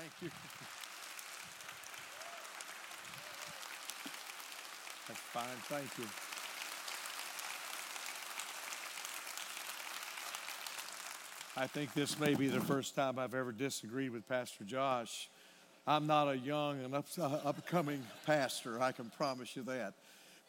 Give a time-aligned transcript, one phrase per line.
[0.00, 0.30] Thank you.
[5.06, 5.44] That's fine.
[5.68, 6.04] Thank you.
[11.56, 15.30] I think this may be the first time I've ever disagreed with Pastor Josh.
[15.86, 19.94] I'm not a young and up, uh, upcoming pastor, I can promise you that.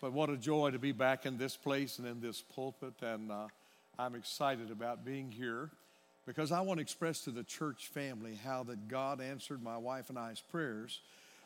[0.02, 2.96] But what a joy to be back in this place and in this pulpit.
[3.04, 3.48] And uh,
[4.00, 5.70] I'm excited about being here
[6.26, 10.10] because I want to express to the church family how that God answered my wife
[10.10, 11.00] and I's prayers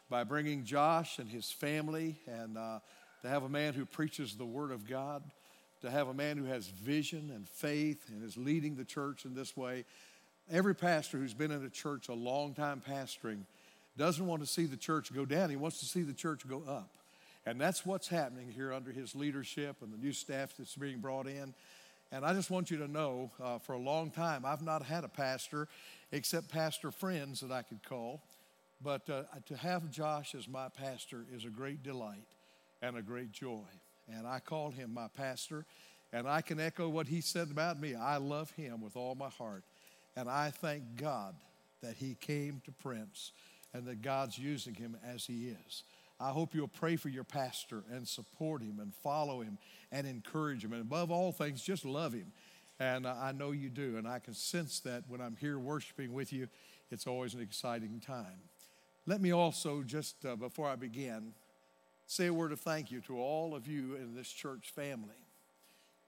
[0.09, 2.79] by bringing Josh and his family and uh,
[3.21, 5.23] to have a man who preaches the Word of God
[5.81, 9.33] to have a man who has vision and faith and is leading the church in
[9.33, 9.85] this way.
[10.51, 13.41] Every pastor who's been in a church a long time pastoring
[13.97, 16.63] doesn't want to see the church go down, he wants to see the church go
[16.67, 16.89] up.
[17.45, 21.27] And that's what's happening here under his leadership and the new staff that's being brought
[21.27, 21.53] in.
[22.11, 25.03] And I just want you to know uh, for a long time, I've not had
[25.03, 25.67] a pastor
[26.11, 28.21] except pastor friends that I could call.
[28.81, 32.27] But uh, to have Josh as my pastor is a great delight
[32.81, 33.65] and a great joy
[34.17, 35.65] and I call him my pastor.
[36.11, 37.95] And I can echo what he said about me.
[37.95, 39.63] I love him with all my heart.
[40.15, 41.35] And I thank God
[41.81, 43.31] that he came to Prince
[43.73, 45.83] and that God's using him as he is.
[46.19, 49.57] I hope you'll pray for your pastor and support him and follow him
[49.91, 50.73] and encourage him.
[50.73, 52.31] And above all things, just love him.
[52.79, 53.97] And I know you do.
[53.97, 56.47] And I can sense that when I'm here worshiping with you,
[56.91, 58.41] it's always an exciting time.
[59.05, 61.33] Let me also, just uh, before I begin,
[62.05, 65.15] say a word of thank you to all of you in this church family.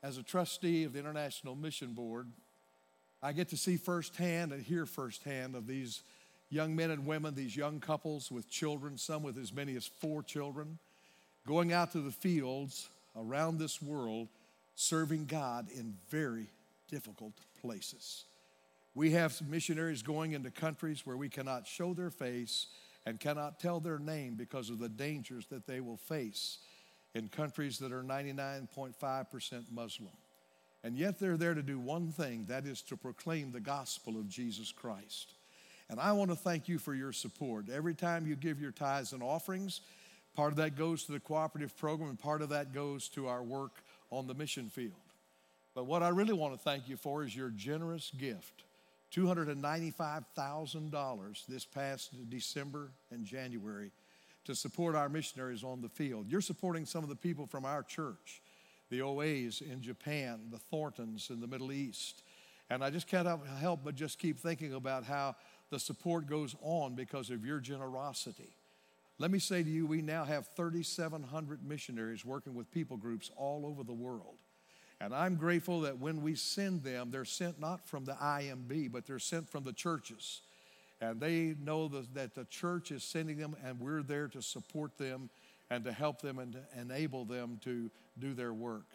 [0.04, 2.28] As a trustee of the International Mission Board,
[3.24, 6.02] I get to see firsthand and hear firsthand of these
[6.52, 10.22] young men and women, these young couples with children, some with as many as four
[10.22, 10.78] children,
[11.48, 14.28] going out to the fields around this world
[14.76, 16.48] serving God in very
[16.90, 18.26] difficult places.
[18.94, 22.68] We have missionaries going into countries where we cannot show their face
[23.06, 26.58] and cannot tell their name because of the dangers that they will face
[27.16, 30.12] in countries that are 99.5% Muslim.
[30.84, 34.28] And yet they're there to do one thing that is to proclaim the gospel of
[34.28, 35.34] Jesus Christ.
[35.92, 37.70] And I want to thank you for your support.
[37.70, 39.82] Every time you give your tithes and offerings,
[40.34, 43.44] part of that goes to the cooperative program, and part of that goes to our
[43.44, 44.94] work on the mission field.
[45.76, 48.64] But what I really want to thank you for is your generous gift
[49.14, 53.92] $295,000 this past December and January
[54.46, 56.28] to support our missionaries on the field.
[56.30, 58.42] You're supporting some of the people from our church,
[58.90, 62.24] the OAs in Japan, the Thorntons in the Middle East.
[62.70, 63.28] And I just can't
[63.60, 65.36] help but just keep thinking about how
[65.72, 68.56] the support goes on because of your generosity.
[69.18, 73.66] Let me say to you, we now have 3,700 missionaries working with people groups all
[73.66, 74.38] over the world.
[75.00, 79.08] And I'm grateful that when we send them, they're sent not from the IMB, but
[79.08, 80.42] they're sent from the churches.
[81.00, 85.30] And they know that the church is sending them, and we're there to support them
[85.72, 87.90] and to help them and enable them to
[88.20, 88.86] do their work.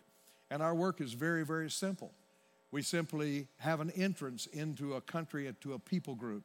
[0.51, 2.13] And our work is very, very simple.
[2.71, 6.45] We simply have an entrance into a country, to a people group.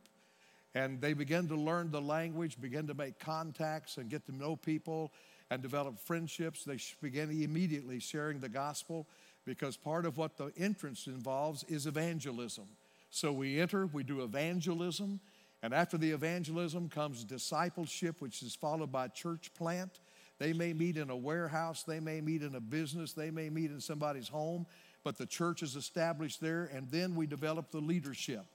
[0.74, 4.56] And they begin to learn the language, begin to make contacts, and get to know
[4.56, 5.12] people
[5.50, 6.64] and develop friendships.
[6.64, 9.06] They begin immediately sharing the gospel
[9.46, 12.66] because part of what the entrance involves is evangelism.
[13.10, 15.20] So we enter, we do evangelism,
[15.62, 20.00] and after the evangelism comes discipleship, which is followed by church plant.
[20.40, 23.70] They may meet in a warehouse, they may meet in a business, they may meet
[23.70, 24.66] in somebody's home,
[25.04, 28.46] but the church is established there, and then we develop the leadership.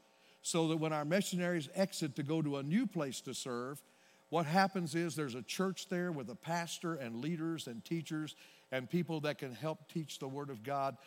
[0.46, 3.82] So that when our missionaries exit to go to a new place to serve,
[4.28, 8.36] what happens is there's a church there with a pastor and leaders and teachers
[8.70, 10.98] and people that can help teach the Word of God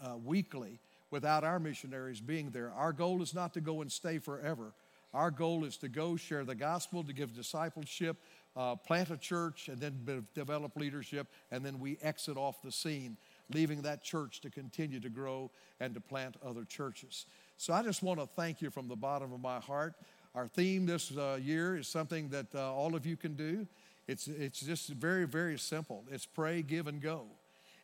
[0.00, 0.80] uh, weekly
[1.10, 2.72] without our missionaries being there.
[2.72, 4.72] Our goal is not to go and stay forever.
[5.12, 8.16] Our goal is to go share the gospel, to give discipleship,
[8.56, 13.18] uh, plant a church, and then develop leadership, and then we exit off the scene,
[13.52, 17.26] leaving that church to continue to grow and to plant other churches.
[17.58, 19.94] So I just want to thank you from the bottom of my heart.
[20.34, 23.66] Our theme this uh, year is something that uh, all of you can do.
[24.06, 26.04] It's, it's just very, very simple.
[26.10, 27.24] It's pray, give, and go.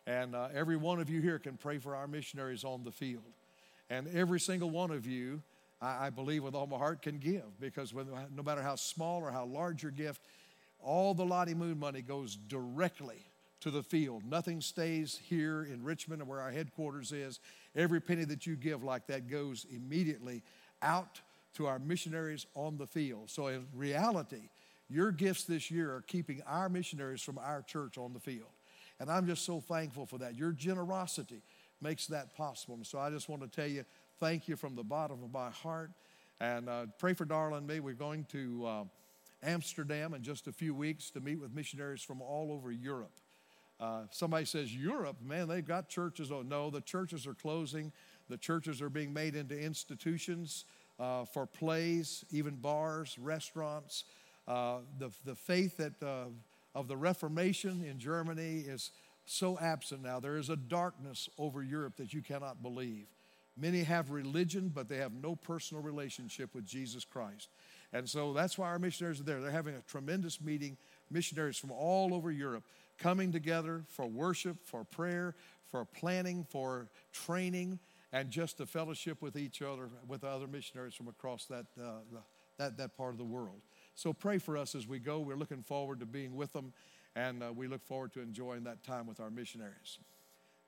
[0.05, 3.23] And uh, every one of you here can pray for our missionaries on the field.
[3.89, 5.41] And every single one of you,
[5.81, 9.21] I, I believe with all my heart, can give because when, no matter how small
[9.21, 10.21] or how large your gift,
[10.79, 13.25] all the Lottie Moon money goes directly
[13.61, 14.23] to the field.
[14.29, 17.39] Nothing stays here in Richmond where our headquarters is.
[17.75, 20.43] Every penny that you give like that goes immediately
[20.81, 21.21] out
[21.55, 23.29] to our missionaries on the field.
[23.29, 24.49] So in reality,
[24.89, 28.49] your gifts this year are keeping our missionaries from our church on the field.
[28.99, 30.35] And I'm just so thankful for that.
[30.35, 31.41] Your generosity
[31.81, 32.75] makes that possible.
[32.75, 33.85] And so I just want to tell you,
[34.19, 35.91] thank you from the bottom of my heart.
[36.39, 37.79] And uh, pray for Darla and me.
[37.79, 38.83] We're going to uh,
[39.43, 43.11] Amsterdam in just a few weeks to meet with missionaries from all over Europe.
[43.79, 46.31] Uh, somebody says, Europe, man, they've got churches.
[46.31, 47.91] Oh, no, the churches are closing.
[48.29, 50.65] The churches are being made into institutions
[50.99, 54.05] uh, for plays, even bars, restaurants.
[54.47, 56.25] Uh, the, the faith that, uh,
[56.75, 58.91] of the Reformation in Germany is
[59.25, 60.19] so absent now.
[60.19, 63.05] There is a darkness over Europe that you cannot believe.
[63.55, 67.49] Many have religion, but they have no personal relationship with Jesus Christ.
[67.91, 69.39] And so that's why our missionaries are there.
[69.39, 70.77] They're having a tremendous meeting,
[71.11, 72.63] missionaries from all over Europe
[72.97, 75.35] coming together for worship, for prayer,
[75.69, 77.79] for planning, for training,
[78.11, 81.99] and just to fellowship with each other, with other missionaries from across that, uh,
[82.57, 83.61] that, that part of the world.
[83.95, 85.19] So pray for us as we go.
[85.19, 86.73] We're looking forward to being with them,
[87.15, 89.97] and uh, we look forward to enjoying that time with our missionaries.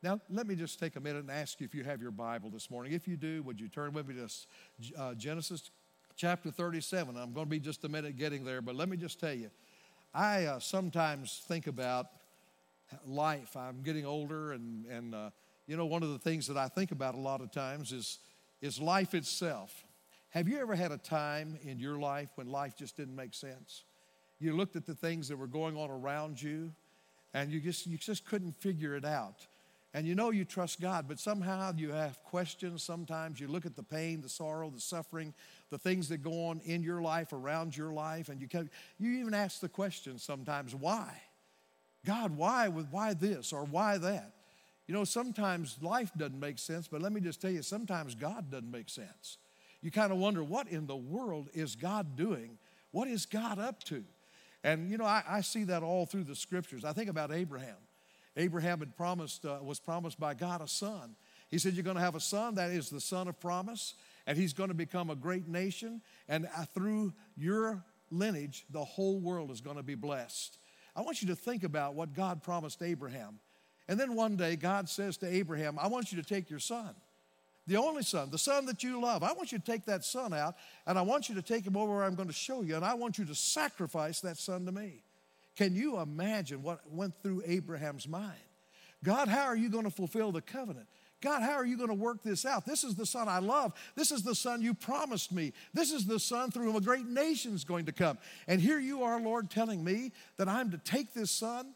[0.01, 2.49] Now, let me just take a minute and ask you if you have your Bible
[2.49, 2.93] this morning.
[2.93, 5.71] If you do, would you turn with me to uh, Genesis
[6.15, 7.15] chapter 37?
[7.15, 9.49] I'm going to be just a minute getting there, but let me just tell you,
[10.15, 12.07] I uh, sometimes think about
[13.05, 13.57] life.
[13.57, 15.29] I'm getting older, and, and uh,
[15.67, 18.19] you know, one of the things that I think about a lot of times is,
[18.61, 19.83] is life itself.
[20.29, 23.83] Have you ever had a time in your life when life just didn't make sense?
[24.39, 26.71] You looked at the things that were going on around you,
[27.33, 29.45] and you just, you just couldn't figure it out.
[29.93, 32.83] And you know you trust God, but somehow you have questions.
[32.83, 35.33] Sometimes you look at the pain, the sorrow, the suffering,
[35.69, 38.69] the things that go on in your life, around your life, and you, can,
[38.99, 41.21] you even ask the question sometimes, why?
[42.05, 44.33] God, why, with why this or why that?
[44.87, 48.51] You know, sometimes life doesn't make sense, but let me just tell you, sometimes God
[48.51, 49.37] doesn't make sense.
[49.81, 52.57] You kind of wonder, what in the world is God doing?
[52.91, 54.03] What is God up to?
[54.63, 56.85] And, you know, I, I see that all through the scriptures.
[56.85, 57.75] I think about Abraham.
[58.37, 61.15] Abraham had promised, uh, was promised by God a son.
[61.49, 63.93] He said, You're going to have a son that is the son of promise,
[64.27, 69.19] and he's going to become a great nation, and uh, through your lineage, the whole
[69.19, 70.57] world is going to be blessed.
[70.95, 73.39] I want you to think about what God promised Abraham.
[73.87, 76.95] And then one day, God says to Abraham, I want you to take your son,
[77.67, 79.21] the only son, the son that you love.
[79.21, 80.55] I want you to take that son out,
[80.87, 82.85] and I want you to take him over where I'm going to show you, and
[82.85, 85.03] I want you to sacrifice that son to me.
[85.55, 88.33] Can you imagine what went through Abraham's mind?
[89.03, 90.87] God, how are you going to fulfill the covenant?
[91.25, 92.67] God, how are you going to work this out?
[92.67, 93.73] This is the son I love.
[93.95, 95.53] This is the son you promised me.
[95.73, 98.19] This is the son through whom a great nation is going to come.
[98.47, 101.73] And here you are, Lord, telling me that I'm to take this son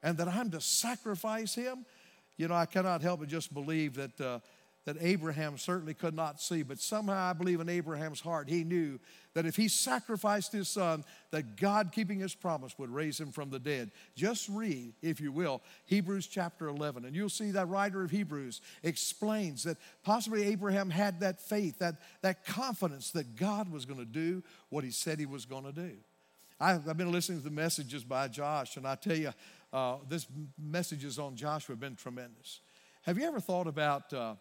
[0.00, 1.84] and that I'm to sacrifice him.
[2.36, 4.38] You know, I cannot help but just believe that uh,
[4.84, 8.98] that Abraham certainly could not see, but somehow I believe in Abraham's heart, he knew
[9.32, 13.50] that if he sacrificed his son, that God, keeping his promise, would raise him from
[13.50, 13.90] the dead.
[14.14, 18.60] Just read, if you will, Hebrews chapter 11, and you'll see that writer of Hebrews
[18.82, 24.04] explains that possibly Abraham had that faith, that, that confidence that God was going to
[24.04, 25.92] do what he said he was going to do.
[26.60, 29.32] I've been listening to the messages by Josh, and I tell you,
[29.72, 30.26] uh, this
[30.56, 32.60] messages on Joshua have been tremendous.
[33.02, 34.34] Have you ever thought about uh,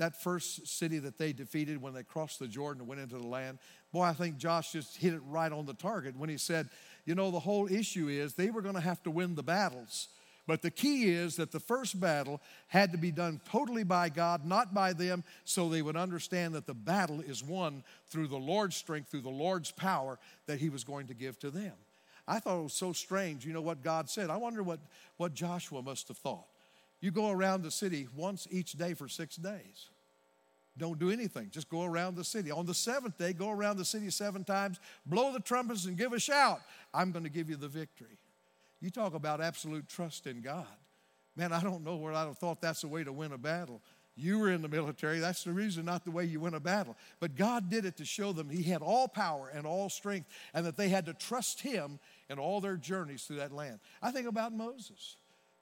[0.00, 3.26] that first city that they defeated when they crossed the Jordan and went into the
[3.26, 3.58] land,
[3.92, 6.70] boy, I think Josh just hit it right on the target when he said,
[7.04, 10.08] you know, the whole issue is they were going to have to win the battles.
[10.46, 14.46] But the key is that the first battle had to be done totally by God,
[14.46, 18.76] not by them, so they would understand that the battle is won through the Lord's
[18.76, 21.74] strength, through the Lord's power that He was going to give to them.
[22.26, 24.30] I thought it was so strange, you know, what God said.
[24.30, 24.80] I wonder what,
[25.18, 26.46] what Joshua must have thought.
[27.00, 29.88] You go around the city once each day for six days.
[30.76, 31.48] Don't do anything.
[31.50, 32.50] Just go around the city.
[32.50, 36.12] On the seventh day, go around the city seven times, blow the trumpets, and give
[36.12, 36.60] a shout.
[36.94, 38.18] I'm going to give you the victory.
[38.80, 40.66] You talk about absolute trust in God.
[41.36, 43.82] Man, I don't know where I'd have thought that's the way to win a battle.
[44.16, 45.18] You were in the military.
[45.18, 46.96] That's the reason, not the way you win a battle.
[47.20, 50.66] But God did it to show them He had all power and all strength, and
[50.66, 53.80] that they had to trust Him in all their journeys through that land.
[54.02, 55.16] I think about Moses.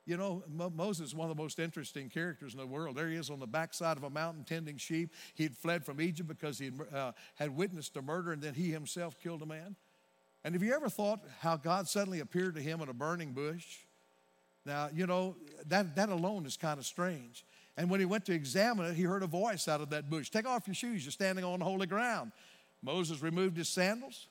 [0.08, 2.96] You know, Mo- Moses is one of the most interesting characters in the world.
[2.96, 5.12] There he is on the backside of a mountain tending sheep.
[5.34, 8.70] He had fled from Egypt because he uh, had witnessed a murder and then he
[8.70, 9.76] himself killed a man.
[10.44, 13.80] And have you ever thought how God suddenly appeared to him in a burning bush?
[14.64, 15.36] Now, you know,
[15.66, 17.44] that, that alone is kind of strange.
[17.76, 20.30] And when he went to examine it, he heard a voice out of that bush
[20.30, 22.32] Take off your shoes, you're standing on holy ground.
[22.82, 24.28] Moses removed his sandals,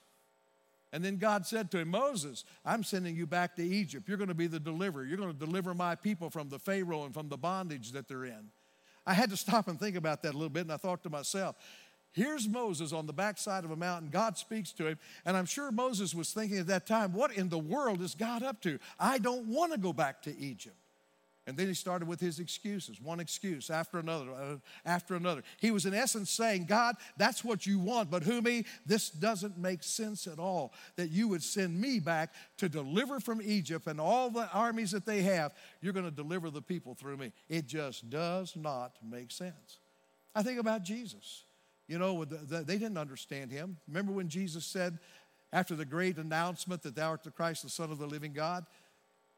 [0.94, 4.08] and then God said to him, Moses, I'm sending you back to Egypt.
[4.08, 5.06] You're going to be the deliverer.
[5.06, 8.25] You're going to deliver my people from the Pharaoh and from the bondage that they're
[8.25, 8.51] in.
[9.06, 11.10] I had to stop and think about that a little bit, and I thought to
[11.10, 11.56] myself,
[12.12, 14.10] here's Moses on the backside of a mountain.
[14.10, 17.50] God speaks to him, and I'm sure Moses was thinking at that time, what in
[17.50, 18.79] the world is God up to?
[19.00, 20.75] I don't want to go back to Egypt.
[21.47, 25.43] And then he started with his excuses, one excuse after another, uh, after another.
[25.61, 28.65] He was in essence saying, God, that's what you want, but who me?
[28.85, 33.41] This doesn't make sense at all that you would send me back to deliver from
[33.41, 35.53] Egypt and all the armies that they have.
[35.81, 37.31] You're going to deliver the people through me.
[37.47, 39.79] It just does not make sense.
[40.35, 41.45] I think about Jesus.
[41.87, 43.77] You know, they didn't understand him.
[43.87, 44.99] Remember when Jesus said,
[45.53, 48.65] after the great announcement that thou art the Christ, the Son of the living God?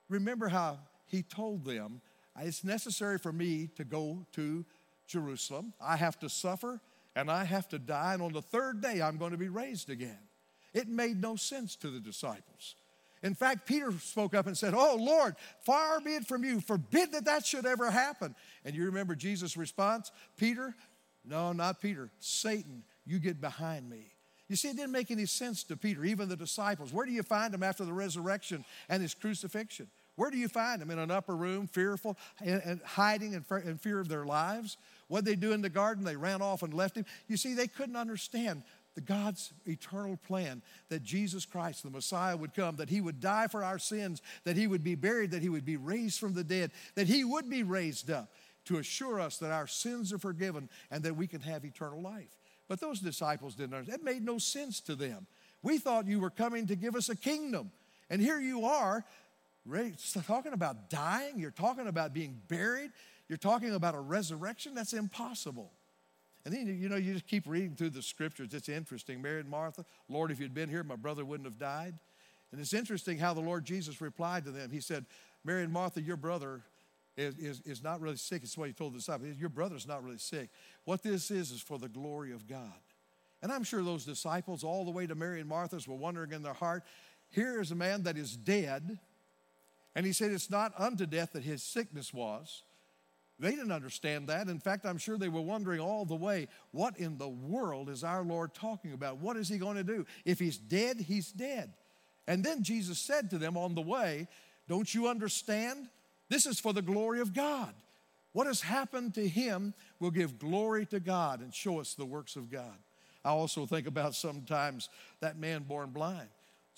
[0.10, 2.02] Remember how he told them,
[2.40, 4.66] It's necessary for me to go to
[5.08, 5.74] Jerusalem.
[5.82, 6.80] I have to suffer
[7.16, 9.90] and I have to die, and on the third day I'm going to be raised
[9.90, 10.20] again.
[10.74, 12.76] It made no sense to the disciples.
[13.22, 15.36] In fact, Peter spoke up and said, Oh Lord,
[15.66, 18.36] far be it from you, forbid that that should ever happen.
[18.64, 20.12] And you remember Jesus' response?
[20.38, 20.76] Peter,
[21.26, 24.14] no, not Peter, Satan, you get behind me.
[24.48, 26.94] You see, it didn't make any sense to Peter, even the disciples.
[26.94, 29.88] Where do you find him after the resurrection and his crucifixion?
[30.20, 30.92] Where do you find them?
[30.92, 34.76] In an upper room, fearful and, hiding in fear of their lives?
[35.08, 36.04] What they do in the garden?
[36.04, 37.06] They ran off and left him.
[37.30, 38.64] You see, they couldn't understand
[38.96, 43.48] the God's eternal plan that Jesus Christ, the Messiah, would come, that he would die
[43.48, 46.44] for our sins, that he would be buried, that he would be raised from the
[46.44, 48.30] dead, that he would be raised up
[48.66, 52.36] to assure us that our sins are forgiven and that we can have eternal life.
[52.68, 54.02] But those disciples didn't understand.
[54.02, 55.28] That made no sense to them.
[55.64, 57.72] We thought you were coming to give us a kingdom.
[58.10, 59.06] And here you are
[60.26, 62.92] talking about dying, you're talking about being buried,
[63.28, 64.74] you're talking about a resurrection.
[64.74, 65.72] That's impossible.
[66.46, 68.54] And then, you know, you just keep reading through the scriptures.
[68.54, 69.22] It's interesting.
[69.22, 71.96] Mary and Martha, Lord, if you'd been here, my brother wouldn't have died.
[72.52, 74.72] And it's interesting how the Lord Jesus replied to them.
[74.72, 75.06] He said,
[75.44, 76.62] Mary and Martha, your brother
[77.18, 78.42] is, is, is not really sick.
[78.44, 79.38] It's what he told the disciples.
[79.38, 80.50] Your brother's not really sick.
[80.86, 82.80] What this is, is for the glory of God.
[83.42, 86.42] And I'm sure those disciples, all the way to Mary and Martha's, were wondering in
[86.42, 86.84] their heart,
[87.30, 88.98] here is a man that is dead
[89.96, 92.64] and he said, It's not unto death that his sickness was.
[93.40, 94.50] They didn't understand that.
[94.50, 98.04] In fact, I'm sure they were wondering all the way, what in the world is
[98.04, 99.18] our Lord talking about?
[99.18, 100.06] What is he going to do?
[100.26, 101.74] If he's dead, he's dead.
[102.28, 104.28] And then Jesus said to them on the way,
[104.68, 105.88] Don't you understand?
[106.28, 107.74] This is for the glory of God.
[108.34, 112.36] What has happened to him will give glory to God and show us the works
[112.36, 112.78] of God.
[113.26, 114.90] I also think about sometimes
[115.22, 116.30] that man born blind.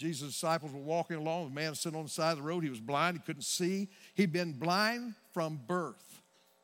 [0.01, 1.49] Jesus' disciples were walking along.
[1.49, 2.63] The man sitting on the side of the road.
[2.63, 3.17] He was blind.
[3.17, 3.87] He couldn't see.
[4.15, 6.21] He'd been blind from birth.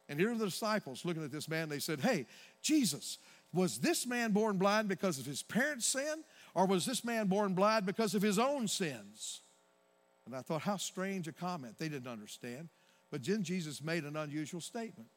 [0.10, 1.70] And here are the disciples looking at this man.
[1.70, 2.26] They said, Hey,
[2.64, 3.20] Jesus,
[3.54, 6.24] was this man born blind because of his parents' sin?
[6.56, 9.42] Or was this man born blind because of his own sins?
[10.26, 11.78] And I thought, how strange a comment.
[11.78, 12.70] They didn't understand.
[13.12, 15.10] But then Jesus made an unusual statement.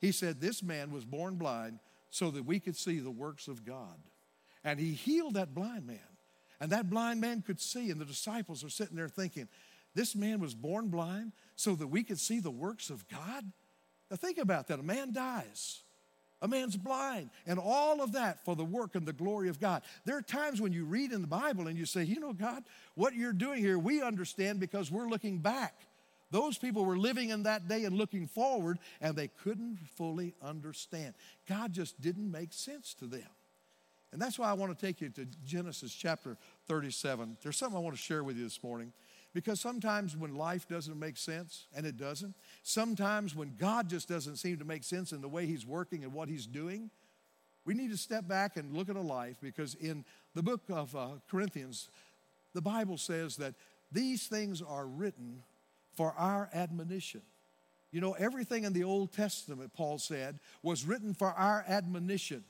[0.00, 1.78] He said, This man was born blind
[2.08, 3.98] so that we could see the works of God.
[4.64, 6.15] And he healed that blind man.
[6.60, 9.48] And that blind man could see, and the disciples are sitting there thinking,
[9.94, 13.44] this man was born blind so that we could see the works of God?
[14.10, 14.78] Now think about that.
[14.78, 15.82] A man dies.
[16.42, 19.82] A man's blind, and all of that for the work and the glory of God.
[20.04, 22.62] There are times when you read in the Bible and you say, You know, God,
[22.94, 25.74] what you're doing here, we understand because we're looking back.
[26.30, 31.14] Those people were living in that day and looking forward, and they couldn't fully understand.
[31.48, 33.28] God just didn't make sense to them.
[34.12, 36.36] And that's why I want to take you to Genesis chapter
[36.68, 37.36] 37.
[37.42, 38.92] There's something I want to share with you this morning.
[39.34, 44.36] Because sometimes when life doesn't make sense, and it doesn't, sometimes when God just doesn't
[44.36, 46.90] seem to make sense in the way He's working and what He's doing,
[47.66, 50.96] we need to step back and look at a life because in the book of
[50.96, 51.90] uh, Corinthians,
[52.54, 53.54] the Bible says that
[53.92, 55.42] these things are written
[55.96, 57.22] for our admonition.
[57.92, 62.44] You know, everything in the Old Testament, Paul said, was written for our admonition.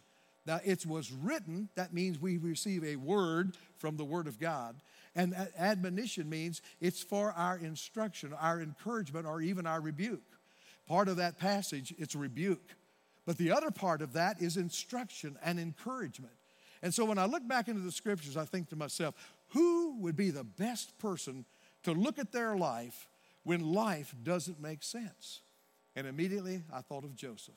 [0.46, 4.76] Now, it was written, that means we receive a word from the Word of God.
[5.16, 10.22] And admonition means it's for our instruction, our encouragement, or even our rebuke.
[10.86, 12.76] Part of that passage, it's rebuke.
[13.24, 16.34] But the other part of that is instruction and encouragement.
[16.82, 19.14] And so when I look back into the scriptures, I think to myself,
[19.48, 21.44] who would be the best person
[21.82, 23.08] to look at their life
[23.42, 25.40] when life doesn't make sense?
[25.96, 27.54] And immediately I thought of Joseph.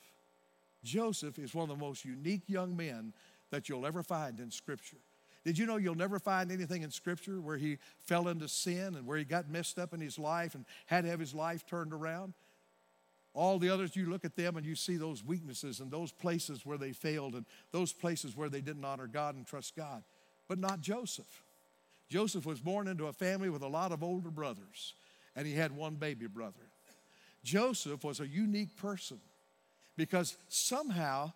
[0.84, 3.14] Joseph is one of the most unique young men
[3.52, 4.98] that you'll ever find in Scripture.
[5.46, 9.06] Did you know you'll never find anything in Scripture where he fell into sin and
[9.06, 11.94] where he got messed up in his life and had to have his life turned
[11.94, 12.34] around?
[13.34, 16.66] All the others, you look at them and you see those weaknesses and those places
[16.66, 20.04] where they failed and those places where they didn't honor God and trust God,
[20.48, 21.44] but not Joseph.
[22.10, 24.94] Joseph was born into a family with a lot of older brothers,
[25.36, 26.56] and he had one baby brother.
[27.44, 29.20] Joseph was a unique person
[30.00, 31.34] because somehow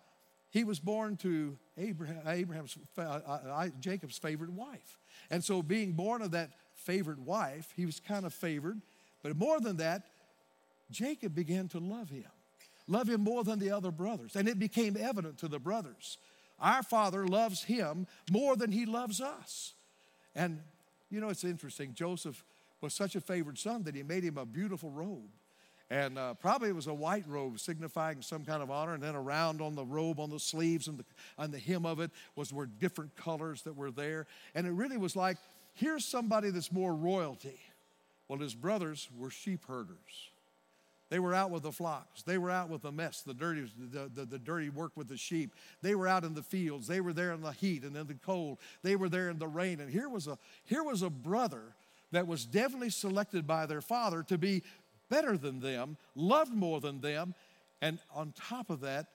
[0.48, 4.98] he was born to Abraham, Abraham's, uh, uh, Jacob's favorite wife.
[5.30, 8.80] And so, being born of that favorite wife, he was kind of favored.
[9.22, 10.06] But more than that,
[10.90, 12.24] Jacob began to love him,
[12.88, 14.34] love him more than the other brothers.
[14.34, 16.16] And it became evident to the brothers.
[16.58, 19.74] Our father loves him more than he loves us.
[20.34, 20.60] And
[21.10, 21.92] you know, it's interesting.
[21.92, 22.42] Joseph
[22.80, 25.28] was such a favored son that he made him a beautiful robe.
[25.94, 28.94] And uh, probably it was a white robe signifying some kind of honor.
[28.94, 31.04] And then around on the robe, on the sleeves, and the,
[31.38, 34.26] on the hem of it was were different colors that were there.
[34.56, 35.36] And it really was like,
[35.72, 37.60] here's somebody that's more royalty.
[38.26, 40.30] Well, his brothers were sheep herders.
[41.10, 42.22] They were out with the flocks.
[42.22, 45.16] They were out with the mess, the dirty, the, the, the, dirty work with the
[45.16, 45.54] sheep.
[45.80, 46.88] They were out in the fields.
[46.88, 48.58] They were there in the heat and in the cold.
[48.82, 49.78] They were there in the rain.
[49.78, 51.76] And here was a, here was a brother
[52.10, 54.62] that was definitely selected by their father to be
[55.08, 57.34] better than them, loved more than them.
[57.80, 59.06] And on top of that,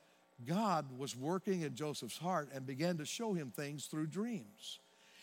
[0.48, 4.80] God was working in Joseph's heart and began to show him things through dreams.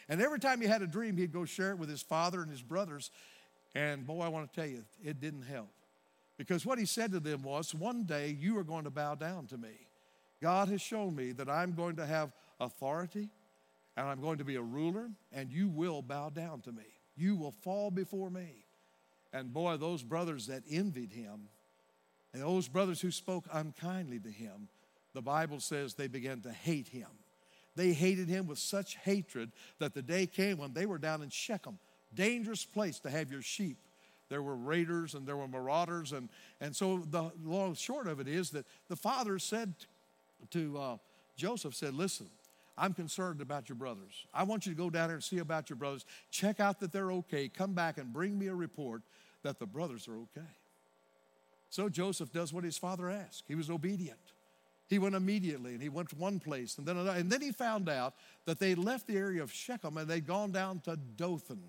[0.09, 2.51] And every time he had a dream, he'd go share it with his father and
[2.51, 3.11] his brothers.
[3.75, 5.69] And boy, I want to tell you, it didn't help.
[6.39, 9.47] Because what he said to them was, One day you are going to bow down
[9.47, 9.87] to me.
[10.43, 12.31] God has shown me that I'm going to have
[12.61, 13.31] authority
[13.97, 16.85] and I'm going to be a ruler, and you will bow down to me.
[17.17, 18.66] You will fall before me.
[19.37, 21.49] And boy, those brothers that envied him,
[22.33, 24.69] and those brothers who spoke unkindly to him,
[25.15, 27.09] the Bible says they began to hate him.
[27.75, 31.31] They hated him with such hatred that the day came when they were down in
[31.31, 31.79] Shechem,
[32.15, 33.79] dangerous place to have your sheep
[34.29, 36.13] there were raiders and there were marauders.
[36.13, 36.29] And,
[36.61, 39.75] and so the long short of it is that the father said
[40.51, 40.97] to uh,
[41.37, 42.27] Joseph, said, listen,
[42.79, 44.27] I'm concerned about your brothers.
[44.35, 46.05] I want you to go down there and see about your brothers.
[46.31, 47.49] Check out that they're okay.
[47.49, 49.03] Come back and bring me a report
[49.47, 50.53] that the brothers are okay.
[51.71, 53.45] So Joseph does what his father asked.
[53.47, 54.19] He was obedient.
[54.89, 57.19] He went immediately and he went to one place and then another.
[57.19, 60.53] And then he found out that they left the area of Shechem and they'd gone
[60.53, 61.63] down to Dothan.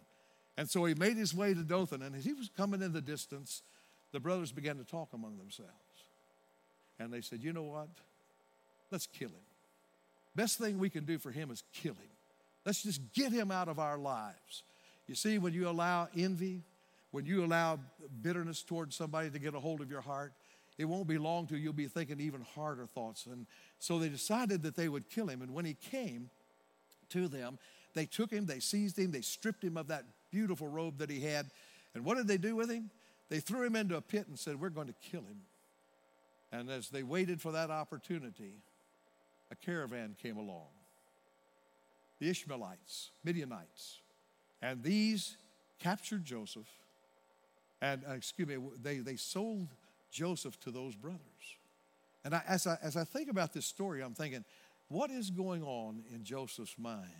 [0.57, 3.01] And so he made his way to Dothan, and as he was coming in the
[3.01, 3.61] distance,
[4.11, 5.71] the brothers began to talk among themselves.
[6.99, 7.89] And they said, You know what?
[8.89, 9.45] Let's kill him.
[10.35, 12.09] Best thing we can do for him is kill him.
[12.65, 14.63] Let's just get him out of our lives.
[15.07, 16.63] You see, when you allow envy,
[17.11, 17.79] when you allow
[18.21, 20.33] bitterness towards somebody to get a hold of your heart,
[20.77, 23.25] it won't be long till you'll be thinking even harder thoughts.
[23.25, 23.47] And
[23.79, 25.41] so they decided that they would kill him.
[25.41, 26.29] And when he came
[27.09, 27.57] to them,
[27.95, 31.21] they took him, they seized him, they stripped him of that beautiful robe that he
[31.21, 31.47] had.
[31.95, 32.91] And what did they do with him?
[33.29, 35.41] They threw him into a pit and said, We're going to kill him.
[36.51, 38.61] And as they waited for that opportunity,
[39.51, 40.67] a caravan came along.
[42.19, 43.99] The Ishmaelites, Midianites.
[44.61, 45.37] And these
[45.79, 46.67] captured Joseph.
[47.81, 49.67] And, uh, excuse me, they, they sold
[50.11, 51.21] Joseph to those brothers.
[52.25, 54.43] And I, as, I, as I think about this story, I'm thinking,
[54.89, 57.11] what is going on in Joseph's mind?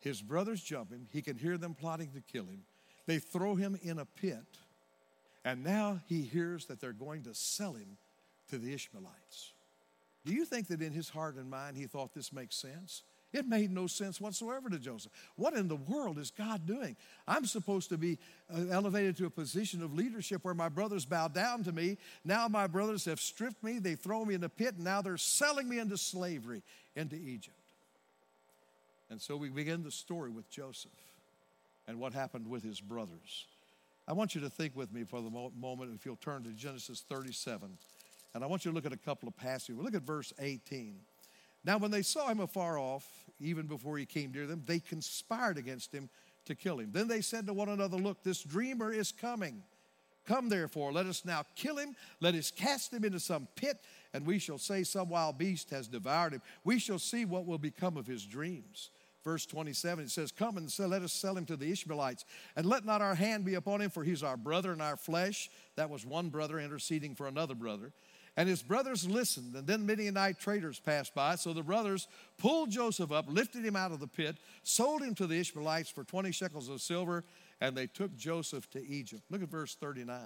[0.00, 1.06] His brothers jump him.
[1.12, 2.62] He can hear them plotting to kill him.
[3.06, 4.58] They throw him in a pit.
[5.44, 7.98] And now he hears that they're going to sell him
[8.50, 9.52] to the Ishmaelites.
[10.24, 13.02] Do you think that in his heart and mind he thought this makes sense?
[13.32, 15.10] It made no sense whatsoever to Joseph.
[15.36, 16.96] What in the world is God doing?
[17.26, 18.18] I'm supposed to be
[18.52, 21.96] uh, elevated to a position of leadership where my brothers bow down to me.
[22.24, 25.16] Now my brothers have stripped me, they throw me in a pit, and now they're
[25.16, 26.62] selling me into slavery
[26.94, 27.56] into Egypt.
[29.10, 30.90] And so we begin the story with Joseph
[31.86, 33.46] and what happened with his brothers.
[34.06, 37.04] I want you to think with me for the moment, if you'll turn to Genesis
[37.08, 37.68] 37.
[38.34, 39.76] And I want you to look at a couple of passages.
[39.80, 40.96] Look at verse 18.
[41.64, 43.06] Now, when they saw him afar off,
[43.40, 46.08] even before he came near them, they conspired against him
[46.44, 46.90] to kill him.
[46.92, 49.62] Then they said to one another, Look, this dreamer is coming.
[50.26, 53.78] Come therefore, let us now kill him, let us cast him into some pit,
[54.14, 56.42] and we shall say some wild beast has devoured him.
[56.62, 58.90] We shall see what will become of his dreams
[59.24, 62.24] verse 27, it says, Come and let us sell him to the Ishmaelites,
[62.56, 65.50] and let not our hand be upon him, for he's our brother and our flesh.
[65.76, 67.92] That was one brother interceding for another brother.
[68.36, 71.34] And his brothers listened, and then Midianite traders passed by.
[71.34, 75.26] So the brothers pulled Joseph up, lifted him out of the pit, sold him to
[75.26, 77.24] the Ishmaelites for 20 shekels of silver,
[77.60, 79.22] and they took Joseph to Egypt.
[79.30, 80.18] Look at verse 39.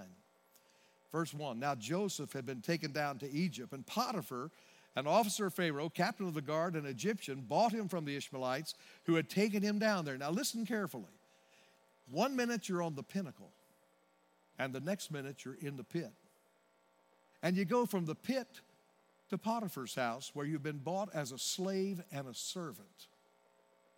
[1.10, 4.50] Verse 1 Now Joseph had been taken down to Egypt, and Potiphar,
[4.94, 8.74] an officer of Pharaoh, captain of the guard, an Egyptian, bought him from the Ishmaelites
[9.04, 10.16] who had taken him down there.
[10.16, 11.04] Now, listen carefully.
[12.08, 13.50] One minute you're on the pinnacle,
[14.60, 16.12] and the next minute you're in the pit.
[17.46, 18.48] And you go from the pit
[19.30, 23.06] to Potiphar's house where you've been bought as a slave and a servant.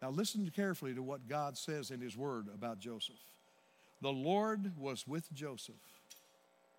[0.03, 3.17] Now, listen carefully to what God says in His Word about Joseph.
[4.03, 5.75] The Lord was with Joseph,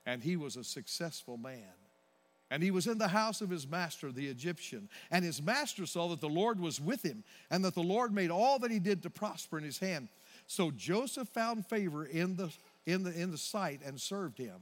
[0.06, 1.74] and he was a successful man.
[2.52, 4.90] And he was in the house of his master, the Egyptian.
[5.10, 8.30] And his master saw that the Lord was with him, and that the Lord made
[8.30, 10.08] all that he did to prosper in his hand.
[10.46, 12.52] So Joseph found favor in the,
[12.86, 14.60] in the, in the sight and served him.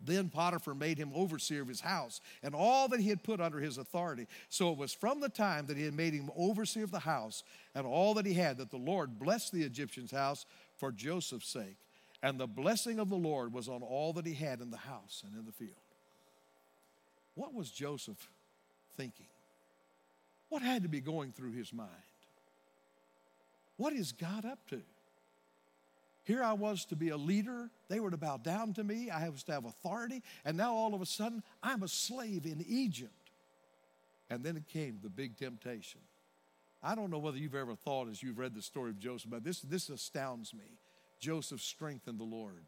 [0.00, 3.58] Then Potiphar made him overseer of his house and all that he had put under
[3.58, 4.26] his authority.
[4.48, 7.42] So it was from the time that he had made him overseer of the house
[7.74, 11.76] and all that he had that the Lord blessed the Egyptian's house for Joseph's sake.
[12.22, 15.22] And the blessing of the Lord was on all that he had in the house
[15.26, 15.72] and in the field.
[17.34, 18.28] What was Joseph
[18.96, 19.26] thinking?
[20.48, 21.90] What had to be going through his mind?
[23.76, 24.82] What is God up to?
[26.24, 27.70] Here I was to be a leader.
[27.88, 29.10] They were to bow down to me.
[29.10, 30.22] I was to have authority.
[30.44, 33.12] And now all of a sudden, I'm a slave in Egypt.
[34.30, 36.00] And then it came the big temptation.
[36.82, 39.44] I don't know whether you've ever thought as you've read the story of Joseph, but
[39.44, 40.78] this, this astounds me.
[41.20, 42.64] Joseph strengthened the Lord.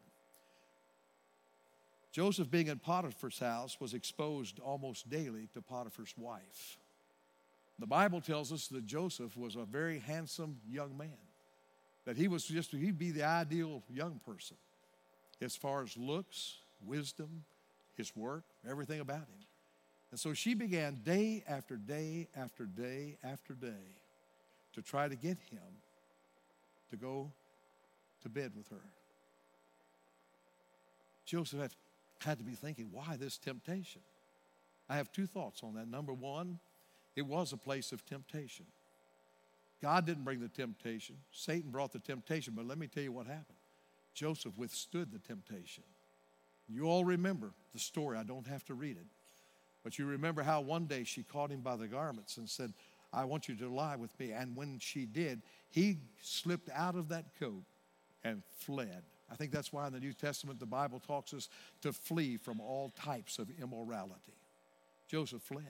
[2.11, 6.77] Joseph, being in Potiphar's house, was exposed almost daily to Potiphar's wife.
[7.79, 11.26] The Bible tells us that Joseph was a very handsome young man
[12.07, 14.55] that he was just, he'd be the ideal young person
[15.41, 17.43] as far as looks, wisdom,
[17.97, 19.45] his work, everything about him.
[20.11, 23.97] And so she began day after day after day after day
[24.73, 25.59] to try to get him
[26.91, 27.29] to go
[28.23, 28.85] to bed with her.
[31.25, 31.71] Joseph had,
[32.21, 34.01] had to be thinking, why this temptation?
[34.87, 35.89] I have two thoughts on that.
[35.89, 36.59] Number one,
[37.17, 38.65] it was a place of temptation.
[39.81, 42.53] God didn't bring the temptation, Satan brought the temptation.
[42.55, 43.57] But let me tell you what happened
[44.13, 45.83] Joseph withstood the temptation.
[46.67, 48.17] You all remember the story.
[48.17, 49.05] I don't have to read it.
[49.83, 52.73] But you remember how one day she caught him by the garments and said,
[53.13, 54.31] I want you to lie with me.
[54.31, 57.63] And when she did, he slipped out of that coat
[58.23, 59.03] and fled.
[59.31, 61.47] I think that's why in the New Testament the Bible talks us
[61.81, 64.33] to flee from all types of immorality.
[65.07, 65.63] Joseph fled.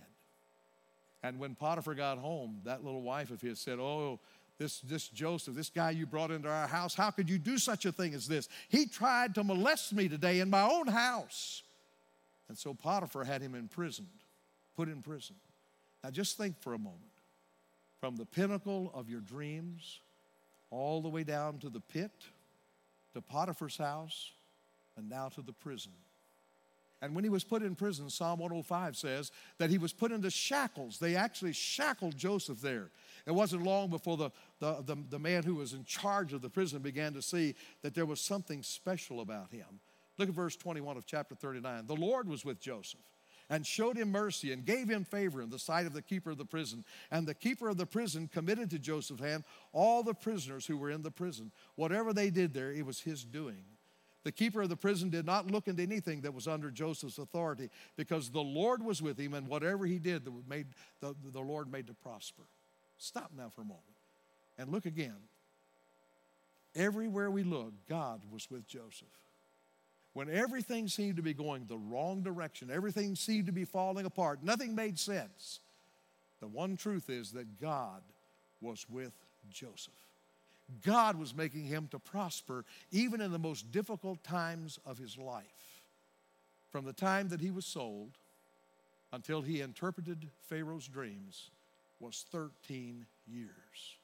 [1.23, 4.19] And when Potiphar got home, that little wife of his said, Oh,
[4.57, 7.85] this, this Joseph, this guy you brought into our house, how could you do such
[7.85, 8.49] a thing as this?
[8.69, 11.63] He tried to molest me today in my own house.
[12.49, 14.07] And so Potiphar had him imprisoned,
[14.75, 15.35] put in prison.
[16.03, 17.01] Now just think for a moment.
[17.99, 19.99] From the pinnacle of your dreams,
[20.69, 22.11] all the way down to the pit,
[23.13, 24.31] to Potiphar's house,
[24.95, 25.91] and now to the prison.
[27.01, 30.31] And when he was put in prison, Psalm 105 says that he was put into
[30.31, 30.97] shackles.
[30.97, 32.89] They actually shackled Joseph there.
[33.27, 36.49] It wasn't long before the, the, the, the, man who was in charge of the
[36.49, 39.79] prison began to see that there was something special about him.
[40.17, 41.85] Look at verse 21 of chapter 39.
[41.85, 43.01] The Lord was with Joseph
[43.49, 46.37] and showed him mercy and gave him favor in the sight of the keeper of
[46.37, 46.83] the prison.
[47.11, 50.89] And the keeper of the prison committed to Joseph's hand all the prisoners who were
[50.89, 51.51] in the prison.
[51.75, 53.63] Whatever they did there, it was his doing.
[54.27, 57.69] The keeper of the prison did not look into anything that was under Joseph's authority
[57.95, 60.67] because the Lord was with him, and whatever he did, the, made,
[60.99, 62.43] the, the Lord made to prosper.
[62.97, 63.85] Stop now for a moment
[64.57, 65.15] and look again.
[66.75, 69.07] Everywhere we look, God was with Joseph.
[70.11, 74.43] When everything seemed to be going the wrong direction, everything seemed to be falling apart,
[74.43, 75.61] nothing made sense.
[76.41, 78.01] The one truth is that God
[78.59, 79.13] was with
[79.49, 80.06] Joseph.
[80.85, 85.45] God was making him to prosper even in the most difficult times of his life.
[86.71, 88.17] From the time that he was sold
[89.13, 91.49] until he interpreted Pharaoh's dreams
[91.99, 93.95] was 13 years.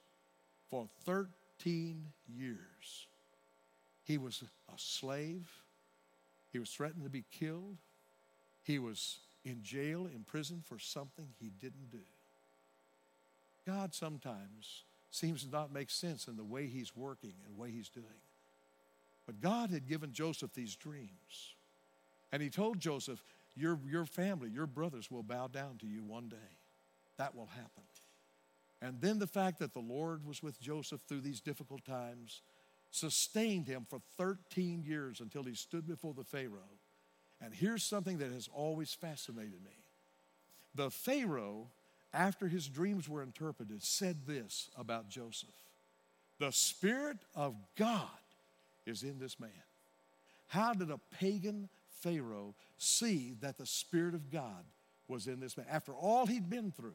[0.70, 3.06] For 13 years,
[4.04, 5.48] he was a slave.
[6.52, 7.76] He was threatened to be killed.
[8.62, 12.00] He was in jail, in prison for something he didn't do.
[13.66, 17.70] God sometimes seems to not make sense in the way he's working and the way
[17.70, 18.06] he's doing.
[19.26, 21.54] But God had given Joseph these dreams.
[22.32, 23.22] And he told Joseph,
[23.54, 26.58] your, your family, your brothers will bow down to you one day.
[27.16, 27.84] That will happen.
[28.82, 32.42] And then the fact that the Lord was with Joseph through these difficult times
[32.90, 36.80] sustained him for 13 years until he stood before the Pharaoh.
[37.40, 39.84] And here's something that has always fascinated me
[40.74, 41.68] the Pharaoh
[42.14, 45.50] after his dreams were interpreted, said this about Joseph
[46.38, 48.08] The Spirit of God
[48.86, 49.50] is in this man.
[50.46, 51.68] How did a pagan
[52.00, 54.64] Pharaoh see that the Spirit of God
[55.08, 55.66] was in this man?
[55.70, 56.94] After all he'd been through,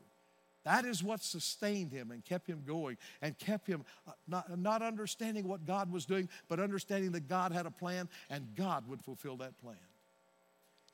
[0.65, 4.81] that is what sustained him and kept him going and kept him uh, not, not
[4.81, 9.01] understanding what God was doing, but understanding that God had a plan and God would
[9.01, 9.77] fulfill that plan.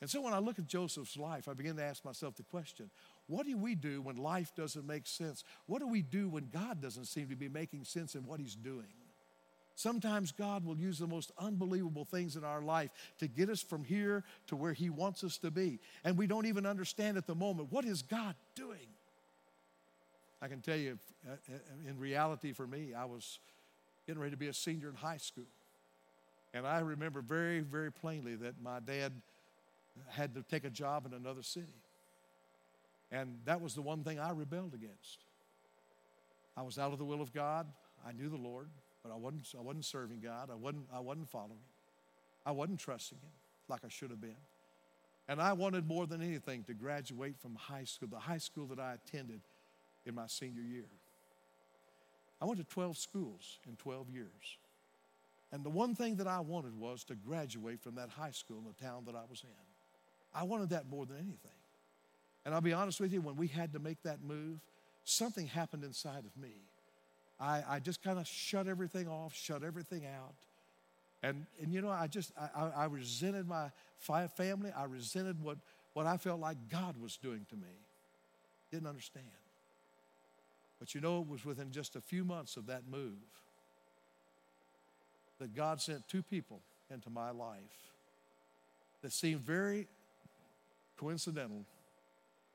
[0.02, 2.90] And so when I look at Joseph's life, I begin to ask myself the question
[3.28, 5.44] what do we do when life doesn't make sense?
[5.66, 8.56] What do we do when God doesn't seem to be making sense in what He's
[8.56, 8.86] doing?
[9.76, 13.84] Sometimes God will use the most unbelievable things in our life to get us from
[13.84, 15.80] here to where He wants us to be.
[16.04, 18.88] And we don't even understand at the moment what is God doing?
[20.42, 23.40] I can tell you, uh, uh, in reality, for me, I was
[24.06, 25.48] getting ready to be a senior in high school.
[26.54, 29.12] And I remember very, very plainly that my dad
[30.10, 31.74] had to take a job in another city.
[33.12, 35.26] And that was the one thing I rebelled against.
[36.58, 37.68] I was out of the will of God.
[38.06, 38.70] I knew the Lord,
[39.04, 40.50] but I wasn't, I wasn't serving God.
[40.52, 41.74] I wasn't, I wasn't following Him.
[42.46, 43.32] I wasn't trusting Him
[43.68, 44.38] like I should have been.
[45.28, 48.80] And I wanted more than anything to graduate from high school, the high school that
[48.80, 49.42] I attended
[50.06, 50.86] in my senior year.
[52.40, 54.58] I went to 12 schools in 12 years.
[55.52, 58.66] And the one thing that I wanted was to graduate from that high school in
[58.66, 59.50] the town that I was in.
[60.34, 61.55] I wanted that more than anything.
[62.46, 64.60] And I'll be honest with you, when we had to make that move,
[65.04, 66.54] something happened inside of me.
[67.40, 70.34] I, I just kind of shut everything off, shut everything out.
[71.24, 73.72] And, and you know, I just, I, I resented my
[74.36, 74.72] family.
[74.76, 75.58] I resented what,
[75.94, 77.74] what I felt like God was doing to me.
[78.72, 79.26] Didn't understand.
[80.80, 83.14] But you know, it was within just a few months of that move
[85.40, 86.60] that God sent two people
[86.92, 87.60] into my life
[89.02, 89.88] that seemed very
[90.98, 91.66] coincidental.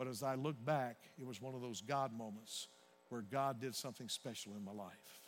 [0.01, 2.69] But as I look back, it was one of those God moments
[3.11, 5.21] where God did something special in my life.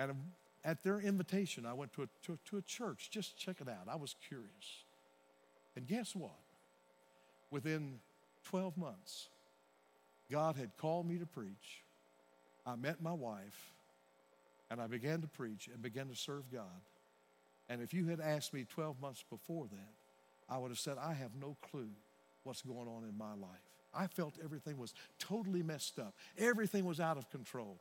[0.00, 0.16] And
[0.64, 3.86] at their invitation, I went to a, to, to a church, just check it out.
[3.88, 4.82] I was curious.
[5.76, 6.40] And guess what?
[7.52, 8.00] Within
[8.48, 9.28] 12 months,
[10.28, 11.84] God had called me to preach.
[12.66, 13.74] I met my wife,
[14.72, 16.82] and I began to preach and began to serve God.
[17.68, 21.12] And if you had asked me 12 months before that, I would have said, I
[21.12, 21.90] have no clue
[22.44, 23.60] what's going on in my life.
[23.92, 27.80] I felt everything was totally messed up, everything was out of control.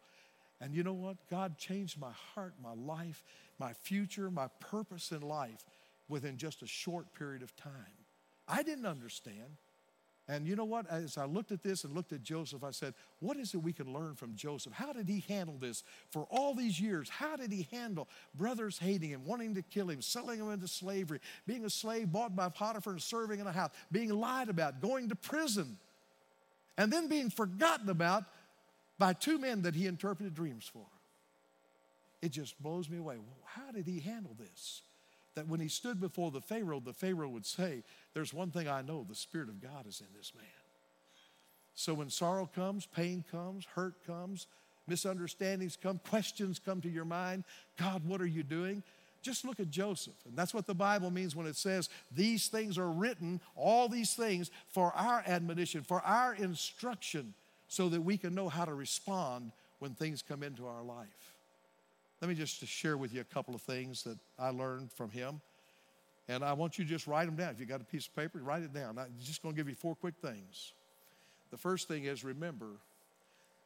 [0.62, 1.15] And you know what?
[1.30, 3.24] God changed my heart, my life,
[3.60, 5.63] my future, my purpose in life
[6.10, 7.72] within just a short period of time.
[8.45, 9.58] I didn't understand.
[10.30, 10.88] And you know what?
[10.92, 13.74] As I looked at this and looked at Joseph, I said, What is it we
[13.74, 14.74] can learn from Joseph?
[14.74, 17.10] How did he handle this for all these years?
[17.10, 21.20] How did he handle brothers hating him, wanting to kill him, selling him into slavery,
[21.48, 25.10] being a slave bought by Potiphar and serving in a house, being lied about, going
[25.10, 25.80] to prison,
[26.78, 28.24] and then being forgotten about
[29.00, 30.86] by two men that he interpreted dreams for?
[32.22, 33.15] It just blows me away.
[33.46, 34.84] How did he handle this?
[35.36, 38.82] That when he stood before the Pharaoh, the Pharaoh would say, There's one thing I
[38.82, 40.46] know the Spirit of God is in this man.
[41.76, 44.48] So when sorrow comes, pain comes, hurt comes,
[44.88, 47.46] misunderstandings come, questions come to your mind
[47.78, 48.84] God, what are you doing?
[49.22, 50.15] Just look at Joseph.
[50.26, 54.13] And that's what the Bible means when it says these things are written, all these
[54.13, 57.34] things, for our admonition, for our instruction,
[57.68, 61.38] so that we can know how to respond when things come into our life.
[62.21, 65.41] Let me just share with you a couple of things that I learned from him.
[66.27, 67.51] And I want you to just write them down.
[67.51, 68.99] If you got a piece of paper, write it down.
[68.99, 70.73] I'm just going to give you four quick things.
[71.49, 72.67] The first thing is remember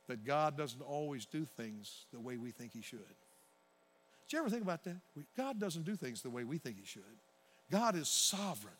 [0.07, 2.99] that God doesn't always do things the way we think He should.
[2.99, 4.97] Did you ever think about that?
[5.35, 7.03] God doesn't do things the way we think He should.
[7.71, 8.73] God is sovereign.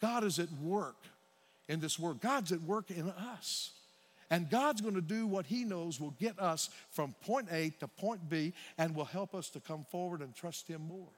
[0.00, 0.96] God is at work
[1.68, 2.20] in this world.
[2.20, 3.72] God's at work in us.
[4.30, 7.88] And God's going to do what He knows will get us from point A to
[7.88, 11.08] point B and will help us to come forward and trust Him more.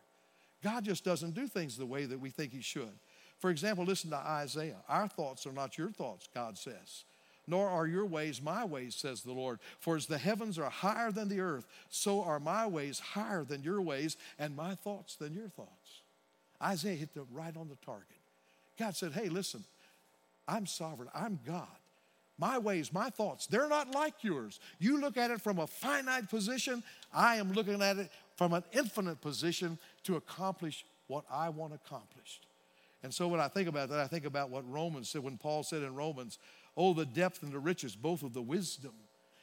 [0.63, 2.93] God just doesn't do things the way that we think He should.
[3.39, 4.77] For example, listen to Isaiah.
[4.89, 7.05] Our thoughts are not your thoughts, God says.
[7.47, 9.59] Nor are your ways my ways, says the Lord.
[9.81, 13.63] For as the heavens are higher than the earth, so are my ways higher than
[13.63, 16.03] your ways, and my thoughts than your thoughts.
[16.63, 18.05] Isaiah hit the right on the target.
[18.79, 19.65] God said, Hey, listen,
[20.47, 21.69] I'm sovereign, I'm God
[22.39, 24.61] my ways, my thoughts, they're not like yours.
[24.79, 28.63] You look at it from a finite position, I am looking at it from an
[28.73, 32.47] infinite position to accomplish what I want accomplished.
[33.03, 35.63] And so when I think about that, I think about what Romans said when Paul
[35.63, 36.39] said in Romans,
[36.77, 38.93] Oh, the depth and the riches, both of the wisdom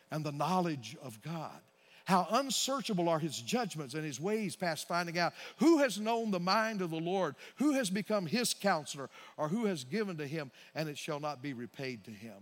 [0.09, 1.59] and the knowledge of God.
[2.05, 5.33] How unsearchable are his judgments and his ways past finding out.
[5.57, 7.35] Who has known the mind of the Lord?
[7.55, 9.09] Who has become his counselor?
[9.37, 12.35] Or who has given to him, and it shall not be repaid to him?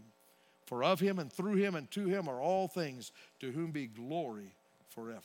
[0.65, 3.87] For of him and through him and to him are all things, to whom be
[3.87, 4.53] glory
[4.89, 5.21] forever.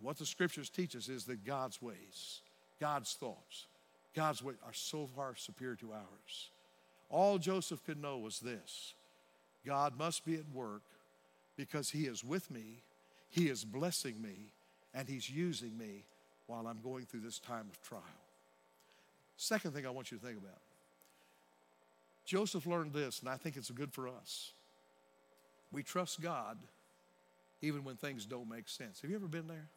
[0.00, 2.40] What the scriptures teach us is that God's ways,
[2.80, 3.66] God's thoughts,
[4.14, 6.50] God's ways are so far superior to ours.
[7.08, 8.94] All Joseph could know was this
[9.64, 10.82] God must be at work
[11.56, 12.82] because he is with me,
[13.30, 14.52] he is blessing me,
[14.94, 16.04] and he's using me
[16.46, 18.02] while I'm going through this time of trial.
[19.36, 20.60] Second thing I want you to think about
[22.26, 24.50] Joseph learned this, and I think it's good for us.
[25.72, 26.58] We trust God
[27.62, 29.00] even when things don't make sense.
[29.00, 29.68] Have you ever been there?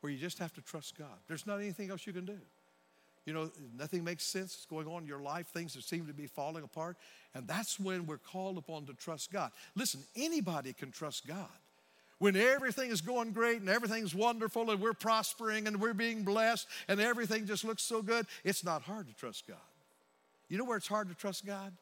[0.00, 1.16] Where you just have to trust God.
[1.28, 2.38] There's not anything else you can do.
[3.24, 4.54] You know, nothing makes sense.
[4.54, 5.46] It's going on in your life.
[5.46, 6.96] Things that seem to be falling apart.
[7.34, 9.52] And that's when we're called upon to trust God.
[9.76, 11.46] Listen, anybody can trust God.
[12.18, 16.66] When everything is going great and everything's wonderful and we're prospering and we're being blessed
[16.88, 19.56] and everything just looks so good, it's not hard to trust God.
[20.52, 21.72] You know where it's hard to trust God?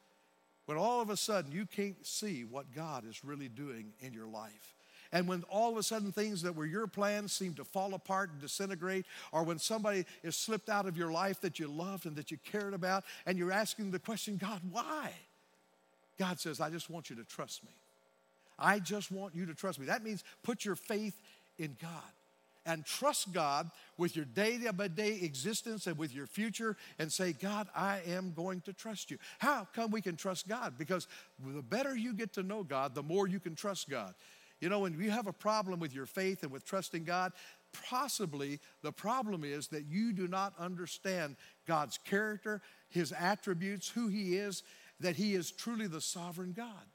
[0.65, 4.27] When all of a sudden you can't see what God is really doing in your
[4.27, 4.77] life.
[5.11, 8.29] And when all of a sudden things that were your plans seem to fall apart
[8.31, 12.15] and disintegrate, or when somebody is slipped out of your life that you loved and
[12.15, 15.11] that you cared about, and you're asking the question, God, why?
[16.17, 17.73] God says, I just want you to trust me.
[18.57, 19.87] I just want you to trust me.
[19.87, 21.19] That means put your faith
[21.57, 21.91] in God
[22.65, 27.33] and trust God with your day by day existence and with your future and say,
[27.33, 29.17] God, I am going to trust you.
[29.39, 30.75] How come we can trust God?
[30.77, 31.07] Because
[31.43, 34.13] the better you get to know God, the more you can trust God.
[34.59, 37.33] You know, when you have a problem with your faith and with trusting God,
[37.89, 41.35] possibly the problem is that you do not understand
[41.67, 44.61] God's character, His attributes, who He is,
[44.99, 46.85] that He is truly the sovereign God.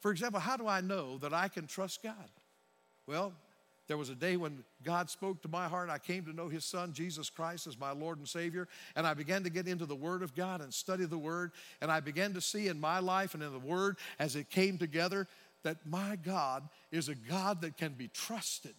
[0.00, 2.14] For example, how do I know that I can trust God?
[3.06, 3.32] Well,
[3.90, 5.90] there was a day when God spoke to my heart.
[5.90, 8.68] I came to know His Son, Jesus Christ, as my Lord and Savior.
[8.94, 11.50] And I began to get into the Word of God and study the Word.
[11.80, 14.78] And I began to see in my life and in the Word as it came
[14.78, 15.26] together
[15.64, 18.76] that my God is a God that can be trusted.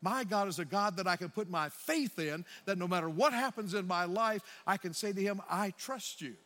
[0.00, 3.10] My God is a God that I can put my faith in, that no matter
[3.10, 6.36] what happens in my life, I can say to Him, I trust you.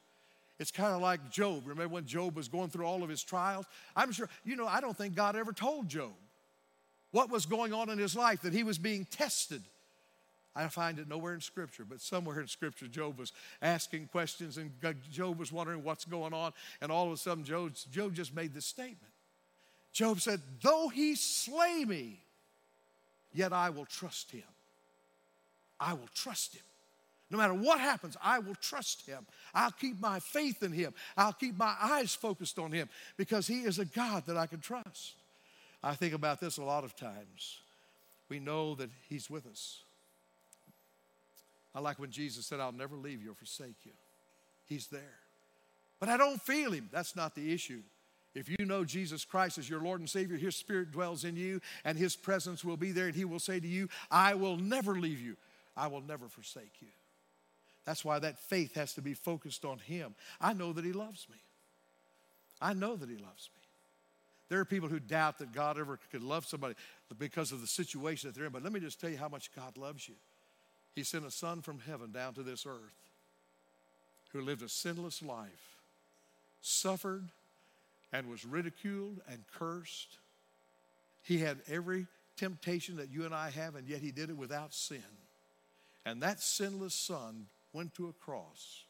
[0.59, 1.69] It's kind of like Job.
[1.69, 3.67] Remember when Job was going through all of his trials?
[3.95, 6.15] I'm sure, you know, I don't think God ever told Job
[7.11, 9.63] what was going on in his life, that he was being tested.
[10.55, 14.73] I find it nowhere in Scripture, but somewhere in Scripture, Job was asking questions and
[15.13, 16.53] Job was wondering what's going on.
[16.81, 19.13] And all of a sudden, Job, Job just made this statement.
[19.93, 22.21] Job said, Though he slay me,
[23.33, 24.43] yet I will trust him.
[25.79, 26.63] I will trust him.
[27.31, 29.27] No matter what happens, I will trust him.
[29.55, 30.95] I'll keep my faith in him.
[31.17, 34.61] I'll keep my eyes focused on him because he is a God that I can
[34.61, 35.15] trust.
[35.83, 37.61] I think about this a lot of times.
[38.29, 39.83] We know that he's with us.
[41.75, 43.93] I like when Jesus said, I'll never leave you or forsake you.
[44.67, 45.01] He's there.
[46.01, 46.89] But I don't feel him.
[46.93, 47.81] That's not the issue.
[48.35, 51.61] If you know Jesus Christ as your Lord and Savior, His Spirit dwells in you
[51.85, 54.99] and His presence will be there, and He will say to you, I will never
[54.99, 55.37] leave you,
[55.77, 56.89] I will never forsake you.
[57.85, 60.15] That's why that faith has to be focused on Him.
[60.41, 61.39] I know that He loves me.
[62.61, 63.58] I know that He loves me.
[64.49, 66.75] There are people who doubt that God ever could love somebody
[67.19, 68.53] because of the situation that they're in.
[68.53, 70.15] But let me just tell you how much God loves you.
[70.95, 72.95] He sent a son from heaven down to this earth
[74.33, 75.77] who lived a sinless life,
[76.61, 77.25] suffered,
[78.13, 80.19] and was ridiculed and cursed.
[81.23, 82.07] He had every
[82.37, 85.03] temptation that you and I have, and yet he did it without sin.
[86.07, 88.85] And that sinless son went to a cross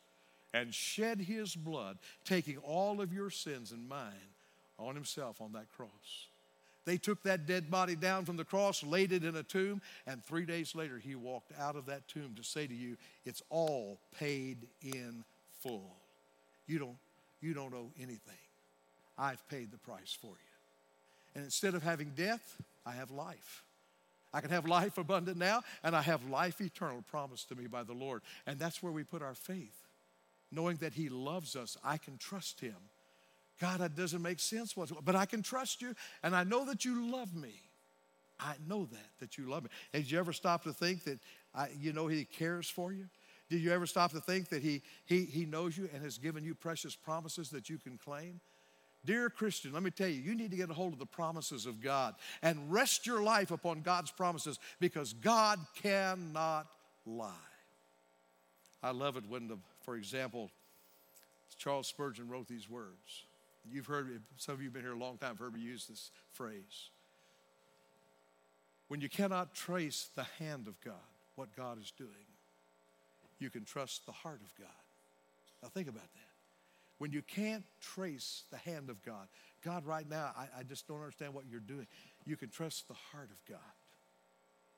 [0.54, 4.12] and shed his blood, taking all of your sins and mine
[4.78, 6.28] on himself on that cross.
[6.84, 10.24] They took that dead body down from the cross, laid it in a tomb, and
[10.24, 13.98] three days later he walked out of that tomb to say to you, It's all
[14.18, 15.22] paid in
[15.60, 15.96] full.
[16.66, 16.96] You don't,
[17.42, 18.38] you don't owe anything.
[19.18, 21.34] I've paid the price for you.
[21.34, 23.64] And instead of having death, I have life.
[24.32, 27.82] I can have life abundant now, and I have life eternal promised to me by
[27.82, 28.22] the Lord.
[28.46, 29.86] And that's where we put our faith.
[30.50, 32.76] Knowing that He loves us, I can trust Him.
[33.60, 37.10] God, that doesn't make sense but I can trust you, and I know that you
[37.10, 37.54] love me.
[38.40, 39.70] I know that, that you love me.
[39.92, 41.18] Did you ever stop to think that
[41.54, 43.06] I, you know He cares for you?
[43.50, 46.44] Did you ever stop to think that he, he, he knows you and has given
[46.44, 48.40] you precious promises that you can claim?
[49.04, 51.64] Dear Christian, let me tell you, you need to get a hold of the promises
[51.64, 56.66] of God and rest your life upon God's promises because God cannot
[57.06, 57.32] lie.
[58.82, 60.50] I love it when, the, for example,
[61.56, 63.24] Charles Spurgeon wrote these words.
[63.70, 65.86] You've heard, some of you have been here a long time, have heard me use
[65.86, 66.90] this phrase.
[68.88, 70.94] When you cannot trace the hand of God,
[71.34, 72.10] what God is doing,
[73.38, 74.68] you can trust the heart of God.
[75.62, 76.28] Now, think about that
[76.98, 79.28] when you can't trace the hand of God.
[79.64, 81.86] God, right now, I, I just don't understand what you're doing.
[82.26, 83.58] You can trust the heart of God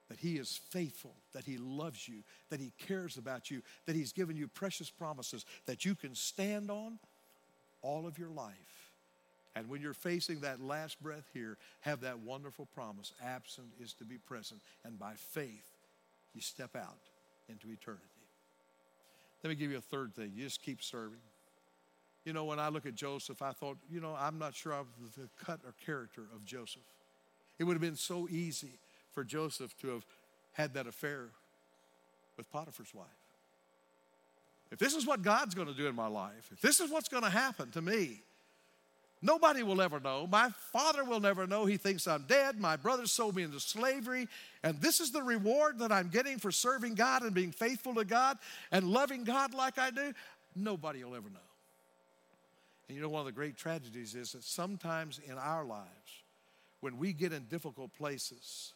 [0.09, 4.13] that He is faithful, that He loves you, that He cares about you, that He's
[4.13, 6.99] given you precious promises that you can stand on
[7.81, 8.80] all of your life.
[9.57, 14.05] And when you're facing that last breath here, have that wonderful promise absent is to
[14.05, 14.61] be present.
[14.85, 15.77] And by faith,
[16.35, 16.99] you step out
[17.49, 18.05] into eternity.
[19.43, 20.33] Let me give you a third thing.
[20.37, 21.19] You just keep serving.
[22.25, 24.87] You know, when I look at Joseph, I thought, you know, I'm not sure of
[25.17, 26.83] the cut or character of Joseph.
[27.59, 28.79] It would have been so easy
[29.13, 30.07] for Joseph to have
[30.53, 31.29] had that affair
[32.37, 33.07] with Potiphar's wife.
[34.71, 37.09] If this is what God's going to do in my life, if this is what's
[37.09, 38.23] going to happen to me,
[39.23, 40.27] nobody will ever know.
[40.27, 41.65] My father will never know.
[41.65, 42.61] He thinks I'm dead.
[42.61, 44.29] My brothers sold me into slavery.
[44.63, 48.05] And this is the reward that I'm getting for serving God and being faithful to
[48.05, 48.39] God
[48.71, 50.13] and loving God like I do.
[50.55, 51.39] Nobody will ever know.
[52.89, 56.23] And you know, one of the great tragedies is that sometimes in our lives,
[56.81, 58.73] when we get in difficult places,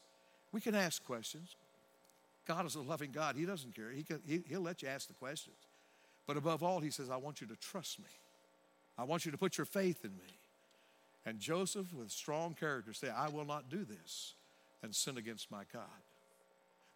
[0.52, 1.56] we can ask questions.
[2.46, 3.36] God is a loving God.
[3.36, 3.90] He doesn't care.
[3.90, 5.56] He can, he, he'll let you ask the questions.
[6.26, 8.06] But above all, He says, I want you to trust me.
[8.96, 10.38] I want you to put your faith in me.
[11.26, 14.34] And Joseph, with strong character, said, I will not do this
[14.82, 15.82] and sin against my God.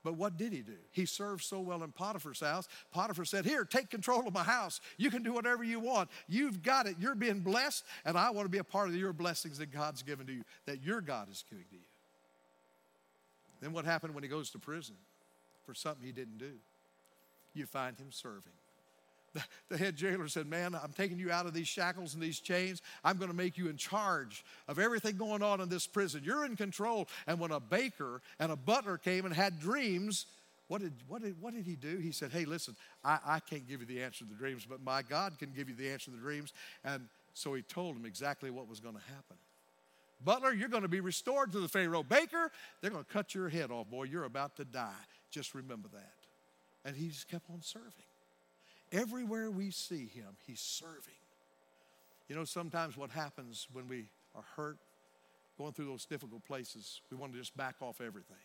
[0.05, 0.77] But what did he do?
[0.93, 2.69] He served so well in Potiphar's house.
[2.93, 4.81] Potiphar said, Here, take control of my house.
[4.97, 6.09] You can do whatever you want.
[6.29, 6.97] You've got it.
[7.01, 10.03] You're being blessed, and I want to be a part of your blessings that God's
[10.03, 11.83] given to you, that your God is giving to you.
[13.61, 14.95] Then what happened when he goes to prison
[15.67, 16.53] for something he didn't do?
[17.55, 18.53] You find him serving.
[19.68, 22.83] The, head jailer said, Man, I'm taking you out of these shackles and these chains.
[23.05, 26.22] I'm going to make you in charge of everything going on in this prison.
[26.24, 27.09] You're in control.
[27.26, 30.26] And when a baker and a butler came and had dreams,
[30.68, 31.99] what did, what did, what did he do?
[31.99, 34.83] He said, Hey, listen, I, I can't give you the answer to the dreams, but
[34.83, 36.53] my God can give you the answer to the dreams.
[36.85, 39.37] And so he told him exactly what was going to happen.
[40.24, 42.03] Butler, you're going to be restored to the Pharaoh.
[42.03, 42.51] Baker,
[42.81, 44.05] they're going to cut your head off, boy.
[44.05, 44.91] You're about to die.
[45.31, 46.14] Just remember that.
[46.85, 47.93] And he just kept on serving.
[48.93, 51.14] Everywhere we see him, he's serving.
[52.28, 54.78] You know, sometimes what happens when we are hurt,
[55.57, 58.36] going through those difficult places, we want to just back off everything.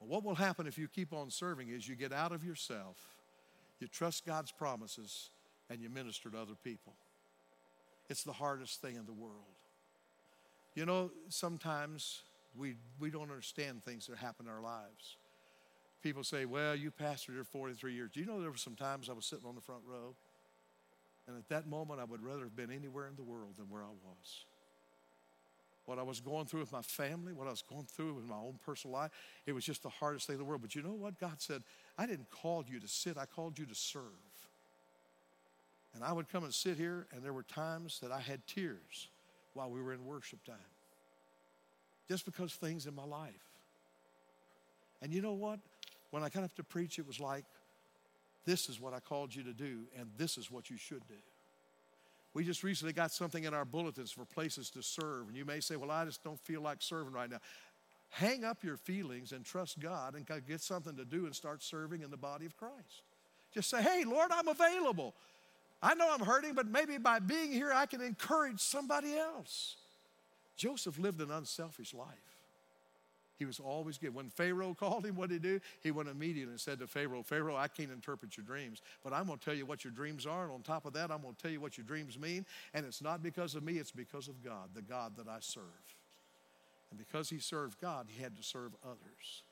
[0.00, 2.96] Well, what will happen if you keep on serving is you get out of yourself,
[3.78, 5.30] you trust God's promises,
[5.70, 6.92] and you minister to other people.
[8.10, 9.34] It's the hardest thing in the world.
[10.74, 12.22] You know, sometimes
[12.56, 15.16] we, we don't understand things that happen in our lives
[16.02, 18.10] people say, well, you pastored here 43 years.
[18.12, 20.14] Do you know there were some times I was sitting on the front row?
[21.26, 23.82] And at that moment, I would rather have been anywhere in the world than where
[23.82, 24.44] I was.
[25.86, 28.36] What I was going through with my family, what I was going through with my
[28.36, 29.10] own personal life,
[29.46, 30.62] it was just the hardest thing in the world.
[30.62, 31.18] But you know what?
[31.18, 31.62] God said,
[31.98, 34.02] I didn't call you to sit, I called you to serve.
[35.94, 39.08] And I would come and sit here, and there were times that I had tears
[39.54, 40.56] while we were in worship time.
[42.08, 43.32] Just because things in my life.
[45.02, 45.58] And you know what?
[46.12, 47.44] When I got up to preach, it was like,
[48.44, 51.14] this is what I called you to do, and this is what you should do.
[52.34, 55.60] We just recently got something in our bulletins for places to serve, and you may
[55.60, 57.38] say, Well, I just don't feel like serving right now.
[58.10, 62.02] Hang up your feelings and trust God and get something to do and start serving
[62.02, 63.02] in the body of Christ.
[63.54, 65.14] Just say, Hey, Lord, I'm available.
[65.82, 69.76] I know I'm hurting, but maybe by being here, I can encourage somebody else.
[70.56, 72.31] Joseph lived an unselfish life.
[73.42, 74.14] He was always good.
[74.14, 75.60] When Pharaoh called him, what did he do?
[75.80, 79.26] He went immediately and said to Pharaoh, Pharaoh, I can't interpret your dreams, but I'm
[79.26, 80.44] going to tell you what your dreams are.
[80.44, 82.46] And on top of that, I'm going to tell you what your dreams mean.
[82.72, 85.64] And it's not because of me, it's because of God, the God that I serve.
[86.90, 89.42] And because he served God, he had to serve others.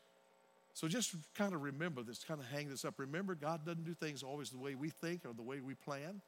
[0.73, 2.95] So just kind of remember this, kind of hang this up.
[2.99, 6.21] Remember, God doesn't do things always the way we think or the way we plan.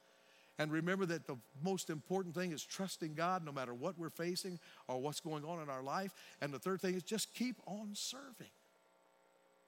[0.59, 4.59] And remember that the most important thing is trusting God no matter what we're facing
[4.87, 6.13] or what's going on in our life.
[6.41, 8.51] And the third thing is just keep on serving.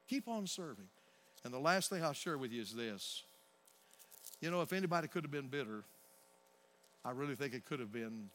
[0.09, 0.89] Keep on serving.
[1.45, 3.22] And the last thing I'll share with you is this.
[4.41, 5.85] You know, if anybody could have been bitter,
[7.05, 8.30] I really think it could have been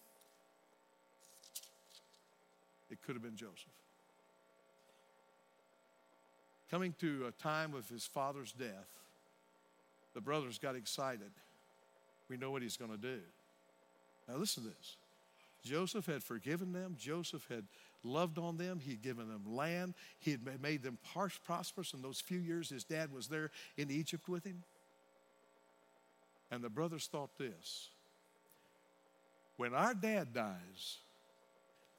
[2.89, 3.67] it could have been Joseph.
[6.71, 8.89] Coming to a time of his father's death,
[10.15, 11.31] the brothers got excited
[12.29, 13.19] we know what he's going to do.
[14.27, 14.97] Now, listen to this
[15.63, 17.65] Joseph had forgiven them, Joseph had
[18.03, 20.97] loved on them, he'd given them land, he had made them
[21.45, 24.63] prosperous in those few years his dad was there in Egypt with him.
[26.51, 27.89] And the brothers thought this
[29.57, 30.99] when our dad dies,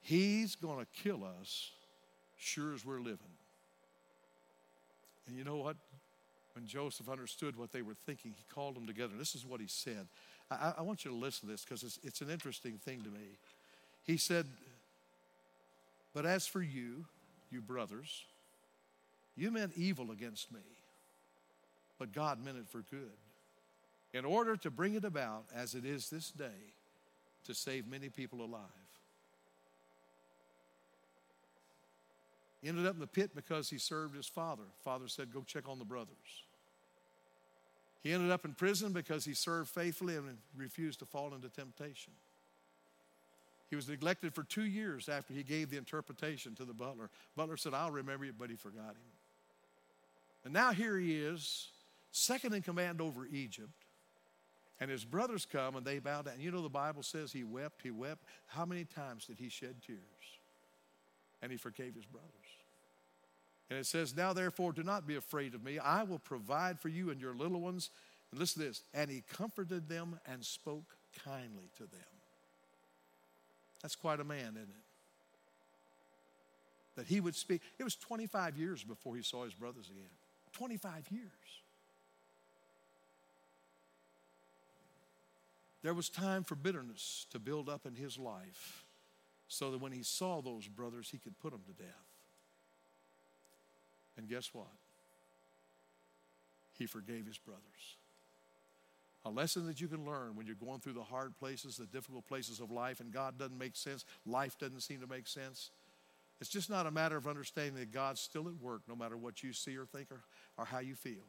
[0.00, 1.72] he's going to kill us
[2.38, 3.18] sure as we're living.
[5.26, 5.76] And you know what?
[6.54, 9.14] When Joseph understood what they were thinking, he called them together.
[9.16, 10.06] This is what he said.
[10.50, 13.10] I, I want you to listen to this because it's, it's an interesting thing to
[13.10, 13.38] me.
[14.04, 14.46] He said,
[16.14, 17.04] But as for you,
[17.50, 18.24] you brothers,
[19.36, 20.60] you meant evil against me,
[21.98, 23.16] but God meant it for good,
[24.12, 26.74] in order to bring it about as it is this day
[27.44, 28.89] to save many people alive.
[32.62, 34.64] He ended up in the pit because he served his father.
[34.84, 36.44] Father said, Go check on the brothers.
[38.02, 42.12] He ended up in prison because he served faithfully and refused to fall into temptation.
[43.68, 47.08] He was neglected for two years after he gave the interpretation to the butler.
[47.36, 49.12] Butler said, I'll remember you, but he forgot him.
[50.44, 51.68] And now here he is,
[52.10, 53.68] second in command over Egypt.
[54.80, 56.34] And his brothers come and they bow down.
[56.40, 58.24] You know, the Bible says he wept, he wept.
[58.46, 59.98] How many times did he shed tears?
[61.42, 62.30] And he forgave his brothers.
[63.70, 65.78] And it says, Now therefore, do not be afraid of me.
[65.78, 67.90] I will provide for you and your little ones.
[68.30, 68.82] And listen to this.
[68.92, 72.00] And he comforted them and spoke kindly to them.
[73.80, 74.84] That's quite a man, isn't it?
[76.96, 77.62] That he would speak.
[77.78, 80.10] It was 25 years before he saw his brothers again.
[80.52, 81.30] 25 years.
[85.82, 88.84] There was time for bitterness to build up in his life
[89.48, 92.09] so that when he saw those brothers, he could put them to death.
[94.20, 94.66] And guess what?
[96.78, 97.96] He forgave his brothers.
[99.24, 102.26] A lesson that you can learn when you're going through the hard places, the difficult
[102.26, 105.70] places of life, and God doesn't make sense, life doesn't seem to make sense.
[106.38, 109.42] It's just not a matter of understanding that God's still at work no matter what
[109.42, 110.20] you see or think or,
[110.58, 111.24] or how you feel.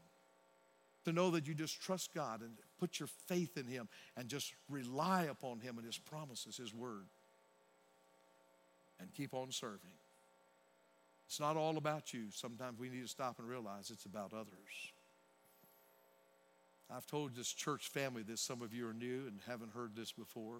[1.06, 3.88] To know that you just trust God and put your faith in Him
[4.18, 7.08] and just rely upon Him and His promises, His word,
[9.00, 9.92] and keep on serving.
[11.32, 12.26] It's not all about you.
[12.34, 14.92] Sometimes we need to stop and realize it's about others.
[16.94, 20.12] I've told this church family this, some of you are new and haven't heard this
[20.12, 20.58] before.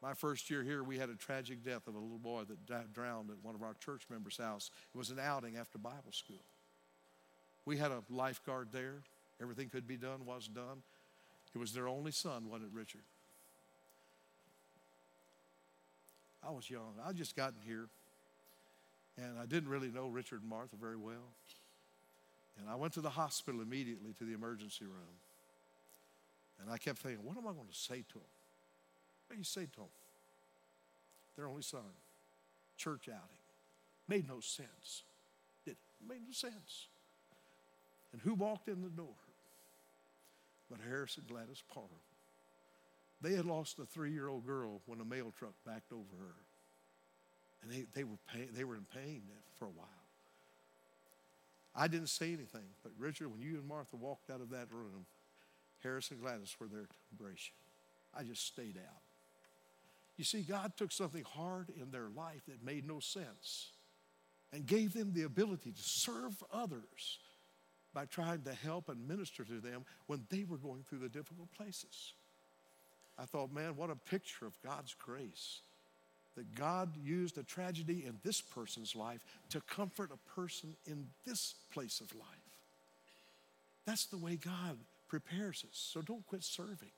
[0.00, 3.30] My first year here, we had a tragic death of a little boy that drowned
[3.30, 4.70] at one of our church members' house.
[4.94, 6.44] It was an outing after Bible school.
[7.64, 9.02] We had a lifeguard there.
[9.42, 10.84] Everything could be done was done.
[11.52, 13.02] It was their only son, wasn't it, Richard?
[16.46, 16.94] I was young.
[17.04, 17.88] I just gotten here,
[19.22, 21.34] and I didn't really know Richard and Martha very well.
[22.58, 25.18] And I went to the hospital immediately to the emergency room.
[26.60, 28.32] And I kept thinking, what am I going to say to them?
[29.26, 29.88] What do you say to them?
[31.36, 31.80] Their only son,
[32.76, 33.38] church outing.
[34.08, 35.04] Made no sense.
[35.64, 36.88] Did it made no sense.
[38.12, 39.14] And who walked in the door?
[40.70, 41.88] But Harris and Gladys Parham.
[43.22, 46.34] They had lost a three year old girl when a mail truck backed over her.
[47.62, 49.22] And they, they, were pain, they were in pain
[49.58, 49.86] for a while.
[51.74, 55.06] I didn't say anything, but Richard, when you and Martha walked out of that room,
[55.82, 58.18] Harris and Gladys were there to embrace you.
[58.20, 59.02] I just stayed out.
[60.16, 63.70] You see, God took something hard in their life that made no sense
[64.52, 67.18] and gave them the ability to serve others
[67.94, 71.50] by trying to help and minister to them when they were going through the difficult
[71.56, 72.14] places.
[73.18, 75.60] I thought, man, what a picture of God's grace.
[76.36, 79.20] That God used a tragedy in this person's life
[79.50, 82.26] to comfort a person in this place of life.
[83.84, 84.78] That's the way God
[85.08, 85.90] prepares us.
[85.92, 86.92] So don't quit serving.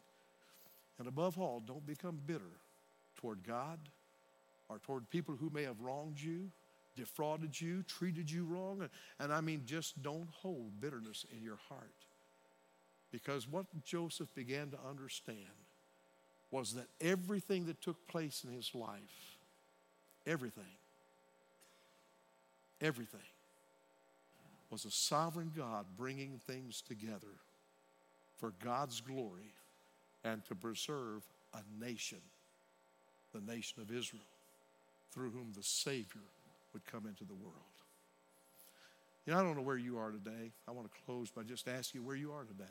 [0.99, 2.61] And above all, don't become bitter
[3.17, 3.79] toward God
[4.69, 6.51] or toward people who may have wronged you,
[6.95, 8.89] defrauded you, treated you wrong.
[9.19, 11.91] And I mean, just don't hold bitterness in your heart.
[13.11, 15.39] Because what Joseph began to understand
[16.53, 19.37] was that everything that took place in his life,
[20.27, 20.63] everything,
[22.81, 23.21] everything,
[24.71, 27.35] was a sovereign God bringing things together
[28.39, 29.55] for God's glory
[30.25, 31.23] and to preserve
[31.55, 32.21] a nation,
[33.35, 34.23] the nation of Israel,
[35.13, 36.21] through whom the Savior
[36.73, 37.57] would come into the world.
[39.27, 40.51] You know, I don't know where you are today.
[40.67, 42.65] I want to close by just asking you where you are today.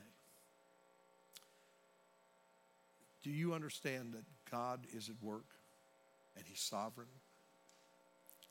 [3.24, 5.46] Do you understand that God is at work
[6.36, 7.08] and He's sovereign?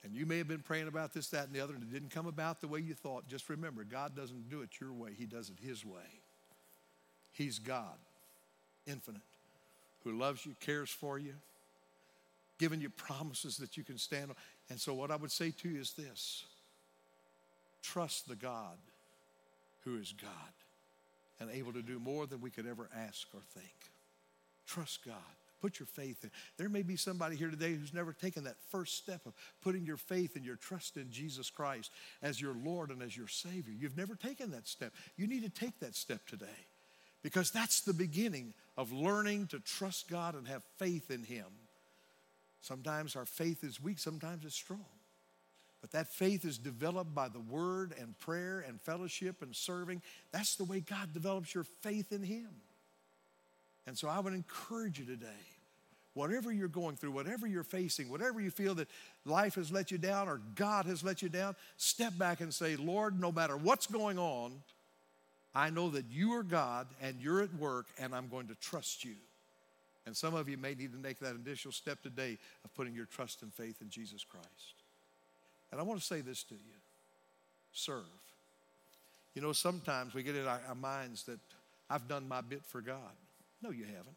[0.03, 2.11] And you may have been praying about this, that, and the other, and it didn't
[2.11, 3.29] come about the way you thought.
[3.29, 6.01] Just remember, God doesn't do it your way, He does it His way.
[7.33, 7.99] He's God,
[8.87, 9.21] infinite,
[10.05, 11.35] who loves you, cares for you,
[12.59, 14.37] giving you promises that you can stand on.
[14.69, 16.45] And so, what I would say to you is this
[17.83, 18.77] trust the God
[19.85, 20.31] who is God
[21.41, 23.91] and able to do more than we could ever ask or think.
[24.71, 25.17] Trust God.
[25.61, 26.31] Put your faith in.
[26.57, 29.97] There may be somebody here today who's never taken that first step of putting your
[29.97, 31.91] faith and your trust in Jesus Christ
[32.23, 33.75] as your Lord and as your Savior.
[33.77, 34.93] You've never taken that step.
[35.17, 36.47] You need to take that step today
[37.23, 41.47] because that's the beginning of learning to trust God and have faith in Him.
[42.63, 44.79] Sometimes our faith is weak, sometimes it's strong.
[45.81, 50.01] But that faith is developed by the word and prayer and fellowship and serving.
[50.31, 52.51] That's the way God develops your faith in Him.
[53.91, 55.27] And so I would encourage you today,
[56.15, 58.87] whatever you're going through, whatever you're facing, whatever you feel that
[59.25, 62.77] life has let you down or God has let you down, step back and say,
[62.77, 64.53] Lord, no matter what's going on,
[65.57, 69.05] I know that you are God and you're at work, and I'm going to trust
[69.05, 69.17] you.
[70.07, 73.07] And some of you may need to make that initial step today of putting your
[73.07, 74.75] trust and faith in Jesus Christ.
[75.73, 76.79] And I want to say this to you
[77.73, 78.05] serve.
[79.35, 81.41] You know, sometimes we get in our, our minds that
[81.91, 83.17] I've done my bit for God.
[83.63, 84.17] No, you haven't.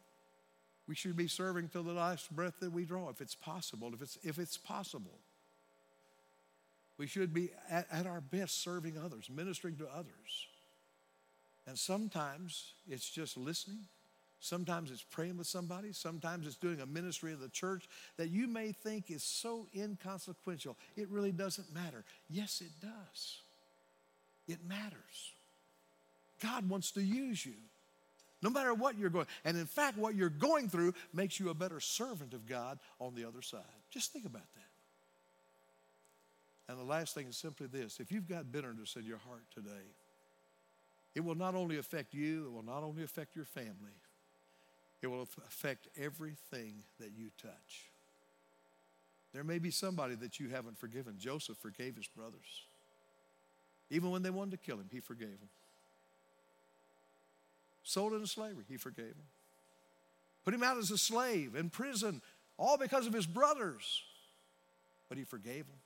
[0.87, 3.91] We should be serving till the last breath that we draw, if it's possible.
[3.93, 5.19] If it's, if it's possible.
[6.97, 10.47] We should be at, at our best serving others, ministering to others.
[11.65, 13.85] And sometimes it's just listening.
[14.39, 15.93] Sometimes it's praying with somebody.
[15.93, 17.87] Sometimes it's doing a ministry of the church
[18.17, 20.75] that you may think is so inconsequential.
[20.97, 22.03] It really doesn't matter.
[22.29, 23.37] Yes, it does.
[24.49, 25.31] It matters.
[26.41, 27.53] God wants to use you
[28.43, 29.25] no matter what you're going.
[29.45, 33.15] And in fact, what you're going through makes you a better servant of God on
[33.15, 33.61] the other side.
[33.89, 34.61] Just think about that.
[36.69, 39.87] And the last thing is simply this if you've got bitterness in your heart today,
[41.15, 43.95] it will not only affect you, it will not only affect your family,
[45.01, 47.89] it will affect everything that you touch.
[49.33, 51.15] There may be somebody that you haven't forgiven.
[51.17, 52.67] Joseph forgave his brothers.
[53.89, 55.49] Even when they wanted to kill him, he forgave them.
[57.83, 59.27] Sold into slavery, he forgave him.
[60.45, 62.21] Put him out as a slave in prison,
[62.57, 64.03] all because of his brothers.
[65.09, 65.79] But he forgave him.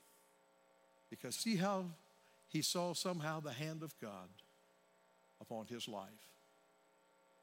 [1.10, 1.86] Because see how
[2.48, 4.28] he saw somehow the hand of God
[5.40, 6.06] upon his life.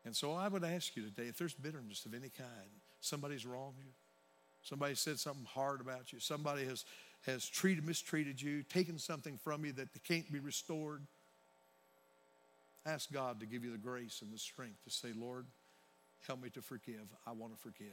[0.03, 2.69] And so I would ask you today if there's bitterness of any kind,
[3.01, 3.91] somebody's wronged you,
[4.61, 6.85] somebody said something hard about you, somebody has,
[7.25, 11.01] has treated, mistreated you, taken something from you that can't be restored,
[12.86, 15.45] ask God to give you the grace and the strength to say, Lord,
[16.27, 17.07] help me to forgive.
[17.25, 17.88] I want to forgive.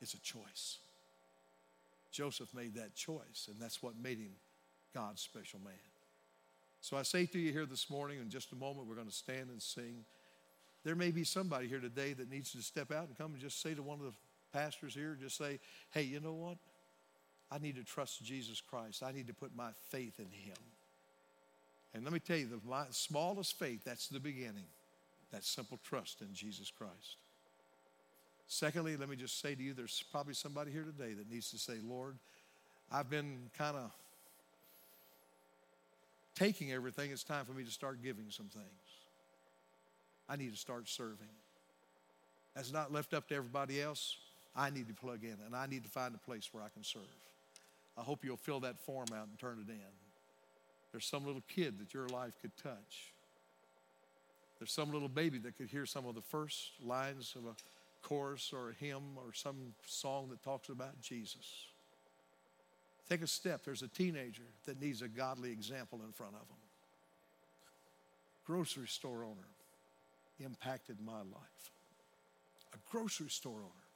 [0.00, 0.78] It's a choice.
[2.10, 4.32] Joseph made that choice, and that's what made him
[4.94, 5.74] God's special man.
[6.80, 9.12] So I say to you here this morning, in just a moment, we're going to
[9.12, 10.04] stand and sing.
[10.82, 13.60] There may be somebody here today that needs to step out and come and just
[13.62, 14.14] say to one of the
[14.52, 15.60] pastors here, just say,
[15.92, 16.56] hey, you know what?
[17.50, 19.02] I need to trust Jesus Christ.
[19.02, 20.56] I need to put my faith in him.
[21.94, 24.66] And let me tell you, the smallest faith, that's the beginning.
[25.32, 27.16] That simple trust in Jesus Christ.
[28.46, 31.58] Secondly, let me just say to you, there's probably somebody here today that needs to
[31.58, 32.16] say, Lord,
[32.90, 33.92] I've been kind of
[36.34, 38.64] taking everything, it's time for me to start giving some things.
[40.28, 41.28] I need to start serving.
[42.54, 44.16] That's not left up to everybody else.
[44.56, 46.82] I need to plug in and I need to find a place where I can
[46.82, 47.02] serve.
[47.96, 50.09] I hope you'll fill that form out and turn it in.
[50.92, 53.12] There's some little kid that your life could touch.
[54.58, 57.54] There's some little baby that could hear some of the first lines of a
[58.02, 61.66] chorus or a hymn or some song that talks about Jesus.
[63.08, 63.62] Take a step.
[63.64, 66.56] There's a teenager that needs a godly example in front of them.
[68.46, 69.48] Grocery store owner
[70.38, 71.70] impacted my life.
[72.74, 73.86] A grocery store owner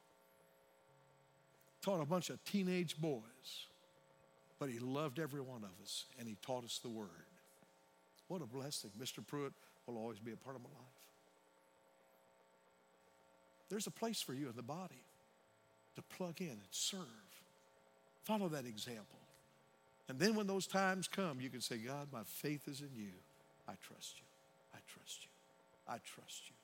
[1.82, 3.66] taught a bunch of teenage boys,
[4.64, 7.28] but he loved every one of us and he taught us the word.
[8.28, 8.90] What a blessing.
[8.98, 9.18] Mr.
[9.24, 9.52] Pruitt
[9.86, 11.02] will always be a part of my life.
[13.68, 15.04] There's a place for you in the body
[15.96, 17.00] to plug in and serve.
[18.24, 19.18] Follow that example.
[20.08, 23.12] And then when those times come, you can say, God, my faith is in you.
[23.68, 24.24] I trust you.
[24.72, 25.92] I trust you.
[25.92, 26.54] I trust you.